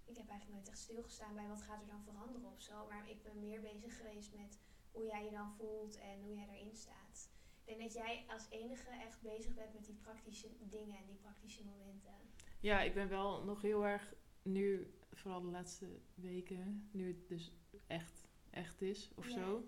[0.05, 2.87] ik heb eigenlijk nooit echt stilgestaan bij wat gaat er dan veranderen of zo.
[2.87, 4.59] Maar ik ben meer bezig geweest met
[4.91, 7.29] hoe jij je dan voelt en hoe jij erin staat.
[7.65, 11.15] Ik denk dat jij als enige echt bezig bent met die praktische dingen en die
[11.15, 12.13] praktische momenten.
[12.59, 17.51] Ja, ik ben wel nog heel erg nu, vooral de laatste weken, nu het dus
[17.87, 19.33] echt, echt is of Ja.
[19.33, 19.67] zo.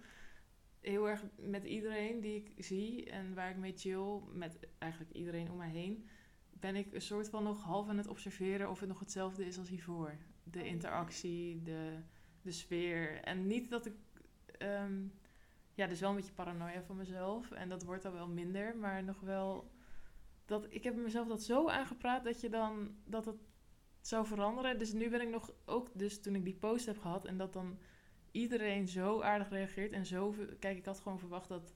[0.84, 5.52] Heel erg met iedereen die ik zie en waar ik mee chill, met eigenlijk iedereen
[5.52, 6.08] om mij heen,
[6.50, 9.58] ben ik een soort van nog half aan het observeren of het nog hetzelfde is
[9.58, 10.18] als hiervoor.
[10.44, 11.98] De interactie, de,
[12.42, 13.22] de sfeer.
[13.22, 13.94] En niet dat ik.
[14.58, 15.08] ehm,
[15.74, 17.52] ja, dus wel een beetje paranoia van mezelf.
[17.52, 19.72] En dat wordt dan wel minder, maar nog wel.
[20.46, 22.96] Dat, ik heb mezelf dat zo aangepraat dat je dan.
[23.06, 23.38] dat het
[24.02, 24.80] zou veranderen.
[24.80, 25.54] Dus nu ben ik nog.
[25.66, 27.78] Ook dus toen ik die post heb gehad en dat dan
[28.34, 29.92] iedereen zo aardig reageert.
[29.92, 30.36] En zo.
[30.60, 31.74] Kijk, ik had gewoon verwacht dat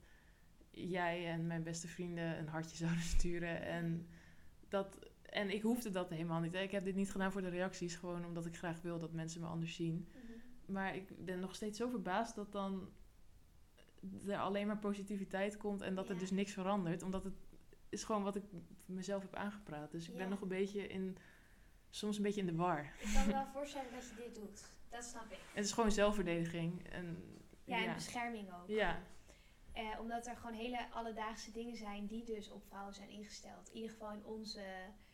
[0.71, 3.61] jij en mijn beste vrienden een hartje zouden sturen.
[3.61, 4.07] En
[4.67, 4.99] dat.
[5.21, 6.53] En ik hoefde dat helemaal niet.
[6.53, 9.41] Ik heb dit niet gedaan voor de reacties, gewoon omdat ik graag wil dat mensen
[9.41, 10.07] me anders zien.
[10.65, 12.89] Maar ik ben nog steeds zo verbaasd dat dan
[14.27, 17.03] er alleen maar positiviteit komt en dat er dus niks verandert.
[17.03, 17.33] Omdat het
[17.89, 18.43] is gewoon wat ik
[18.85, 19.91] mezelf heb aangepraat.
[19.91, 21.17] Dus ik ben nog een beetje in,
[21.89, 22.93] soms een beetje in de war.
[22.99, 24.69] Ik kan me wel voorstellen dat je dit doet.
[24.89, 25.39] Dat snap ik.
[25.53, 26.89] Het is gewoon zelfverdediging.
[26.89, 27.23] En,
[27.63, 27.93] Ja, en ja.
[27.93, 28.67] bescherming ook.
[28.67, 29.01] Ja,
[29.73, 33.69] Eh, omdat er gewoon hele alledaagse dingen zijn die dus op vrouwen zijn ingesteld.
[33.69, 34.61] In ieder geval in onze...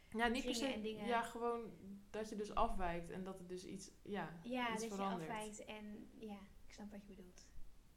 [0.10, 0.76] ja niet per Kringen se.
[0.76, 1.06] en dingen.
[1.08, 1.72] Ja, gewoon
[2.10, 5.28] dat je dus afwijkt en dat er dus iets, ja, Ja, iets dat verandert.
[5.28, 5.66] je afwijkt.
[5.66, 7.46] En ja, ik snap wat je bedoelt.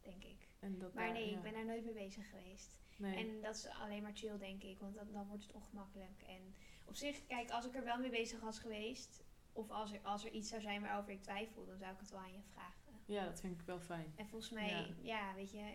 [0.01, 0.47] Denk ik.
[0.59, 1.37] En dat Maar daar- nee, ja.
[1.37, 2.79] ik ben daar nooit mee bezig geweest.
[2.97, 3.15] Nee.
[3.29, 4.79] En dat is alleen maar chill, denk ik.
[4.79, 6.21] Want dan, dan wordt het ongemakkelijk.
[6.27, 6.55] En
[6.85, 9.23] op zich, kijk, als ik er wel mee bezig was geweest...
[9.57, 11.65] Of als er, als er iets zou zijn waarover ik twijfel...
[11.65, 12.93] dan zou ik het wel aan je vragen.
[13.05, 14.13] Ja, dat vind ik wel fijn.
[14.15, 14.87] En volgens mij, Ja.
[15.01, 15.73] ja, weet je...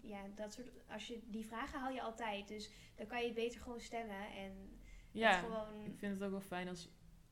[0.00, 0.70] Ja, dat soort...
[0.88, 2.48] Als je die vragen haal je altijd.
[2.48, 4.32] Dus dan kan je het beter gewoon stellen.
[4.36, 4.78] En
[5.10, 5.84] Ja, gewoon...
[5.84, 6.90] ik vind het ook wel fijn als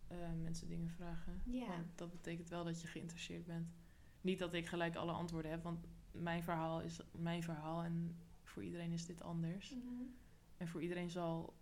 [0.09, 1.43] eh, mensen dingen vragen.
[1.45, 1.67] Ja.
[1.67, 3.73] Want dat betekent wel dat je geïnteresseerd bent.
[4.21, 8.65] Niet dat ik gelijk alle antwoorden heb, want mijn verhaal is mijn verhaal en voor
[8.65, 9.71] iedereen is dit anders.
[9.71, 10.03] Mhm.
[10.57, 11.55] En voor iedereen zal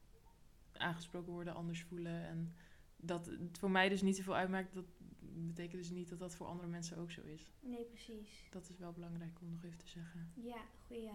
[0.73, 2.27] aangesproken worden, anders voelen.
[2.27, 2.55] En
[3.01, 4.85] dat het voor mij dus niet zoveel uitmaakt, dat
[5.21, 7.53] betekent dus niet dat dat voor andere mensen ook zo is.
[7.61, 8.49] Nee, precies.
[8.51, 10.33] Dat is wel belangrijk om nog even te zeggen.
[10.35, 11.11] Ja, goeie.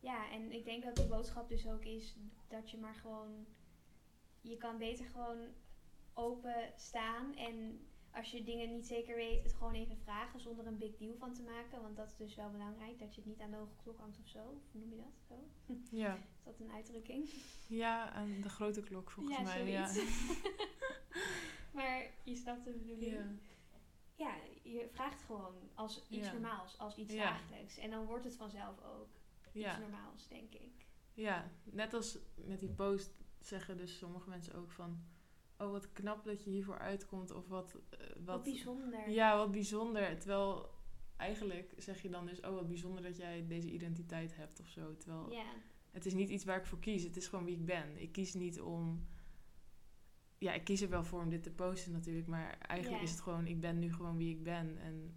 [0.00, 2.16] Ja, en ik denk dat de boodschap dus ook is
[2.48, 3.46] dat je maar gewoon...
[4.40, 5.48] Je kan beter gewoon
[6.14, 10.78] open staan en als je dingen niet zeker weet, het gewoon even vragen zonder een
[10.78, 11.82] big deal van te maken.
[11.82, 14.18] Want dat is dus wel belangrijk, dat je het niet aan de hoge klok hangt
[14.18, 14.38] of zo.
[14.70, 15.14] Hoe noem je dat?
[15.28, 15.34] Zo?
[16.02, 17.28] Ja, Is dat een uitdrukking?
[17.68, 19.70] ja en de grote klok volgens ja, mij.
[19.70, 19.90] Ja.
[21.76, 23.12] maar je snapt de bedoeling.
[23.12, 23.34] Ja.
[24.14, 26.32] Ja, je vraagt gewoon als iets Ja.
[26.32, 27.78] normaals, als iets dagelijks.
[27.78, 29.08] En dan wordt het vanzelf ook
[29.52, 30.86] iets normaals, denk ik.
[31.14, 33.10] Ja, net als met die post
[33.40, 35.04] zeggen dus sommige mensen ook van...
[35.62, 37.30] Oh, wat knap dat je hiervoor uitkomt.
[37.30, 37.74] Of wat...
[37.90, 39.10] eh, Wat, wat bijzonder.
[39.10, 40.18] Ja, wat bijzonder.
[40.18, 40.70] Terwijl
[41.16, 42.40] eigenlijk zeg je dan dus...
[42.40, 44.96] Oh, wat bijzonder dat jij deze identiteit hebt of zo.
[44.96, 45.44] Terwijl Ja,
[45.90, 47.02] het is niet iets waar ik voor kies.
[47.02, 48.00] Het is gewoon wie ik ben.
[48.02, 49.06] Ik kies niet om...
[50.38, 52.26] Ja, ik kies er wel voor om dit te posten natuurlijk.
[52.26, 53.46] Maar eigenlijk is het gewoon...
[53.46, 54.78] Ik ben nu gewoon wie ik ben.
[54.78, 55.16] En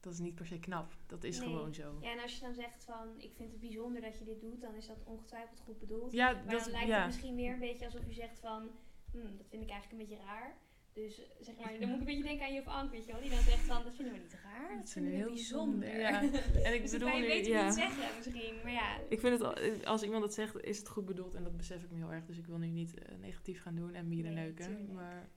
[0.00, 0.96] dat is niet per se knap.
[1.06, 1.48] Dat is Nee.
[1.48, 1.98] gewoon zo.
[2.00, 4.60] ja, en als je dan zegt van, ik vind het bijzonder dat je dit doet,
[4.60, 6.12] dan is dat ongetwijfeld goed bedoeld.
[6.12, 6.96] Ja, maar dat, dan lijkt ja.
[6.96, 8.70] het misschien meer een beetje alsof je zegt van,
[9.12, 10.56] hm, dat vind ik eigenlijk een beetje raar.
[10.92, 13.20] Dus zeg maar, dan moet ik een beetje denken aan Juf Ank, weet je wel.
[13.20, 15.98] Die dan zegt van, dat vinden we niet raar, dat, Dat vinden we heel bijzonder.
[15.98, 16.22] Ja.
[16.66, 17.64] En ik dus bedoel je nu, weet ja.
[17.64, 18.98] niet zeggen misschien, maar ja.
[19.08, 21.82] Ik vind het, al- als iemand het zegt, is het goed bedoeld en dat besef
[21.82, 22.24] ik me heel erg.
[22.24, 24.92] Dus ik wil nu niet eh, negatief gaan doen en mieren neuken.
[24.92, 25.28] Maar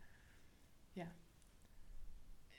[0.92, 1.16] ja,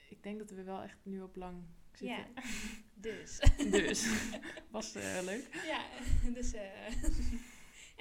[0.09, 2.17] ik denk dat we wel echt nu op lang zitten.
[2.17, 2.27] Ja,
[3.07, 3.39] dus.
[3.71, 4.07] Dus,
[4.69, 5.47] was eh, leuk.
[5.65, 5.85] Ja,
[6.33, 7.03] dus eh,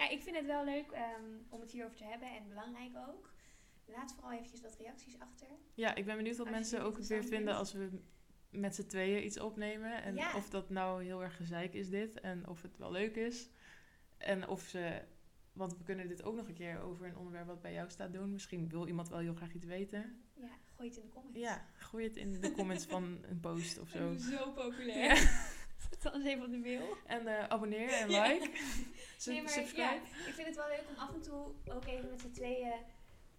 [0.02, 3.30] ja, ik vind het wel leuk ehm, om het hierover te hebben en belangrijk ook.
[3.86, 5.46] Laat vooral eventjes wat reacties achter.
[5.74, 8.00] Ja, ik ben benieuwd wat Als mensen ook het weer vinden als we
[8.50, 10.02] met z'n tweeën iets opnemen.
[10.02, 10.36] En Ja.
[10.36, 13.48] of dat nou heel erg gezeik is dit en of het wel leuk is.
[14.18, 15.02] En of ze,
[15.52, 18.12] want we kunnen dit ook nog een keer over een onderwerp wat bij jou staat
[18.12, 18.32] doen.
[18.32, 20.22] Misschien wil iemand wel heel graag iets weten.
[20.34, 21.38] Ja, gooi het in de comments.
[21.38, 24.14] Ja, gooi het in de comments van een post of zo.
[24.16, 25.14] Zo populair.
[25.14, 25.46] Ja.
[26.02, 26.96] Dan eens even op de mail.
[27.06, 28.26] En eh, abonneer en Ja.
[28.26, 28.50] like.
[29.24, 29.82] Nee, maar subscribe.
[29.82, 32.72] ja, ik vind het wel leuk om af en toe ook even met z'n tweeën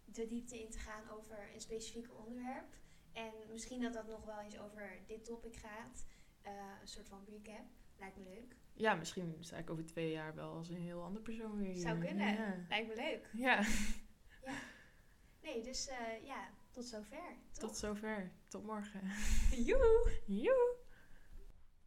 [0.06, 2.76] de diepte in te gaan over een specifiek onderwerp.
[3.14, 6.06] En misschien dat dat nog wel eens over dit topic gaat.
[6.42, 6.52] Eh,
[6.82, 7.66] een soort van recap.
[8.00, 8.56] Lijkt me leuk.
[8.74, 11.82] Ja, misschien sta ik over twee jaar wel als een heel ander persoon weer hier.
[11.82, 12.34] Zou kunnen.
[12.34, 12.66] Ja.
[12.70, 13.30] Lijkt me leuk.
[13.34, 13.64] ja,
[15.42, 17.36] Nee, dus eh, ja, tot zover.
[17.52, 17.70] Toch?
[17.70, 18.32] tot zover.
[18.48, 19.02] Tot morgen.
[19.70, 20.12] Joe!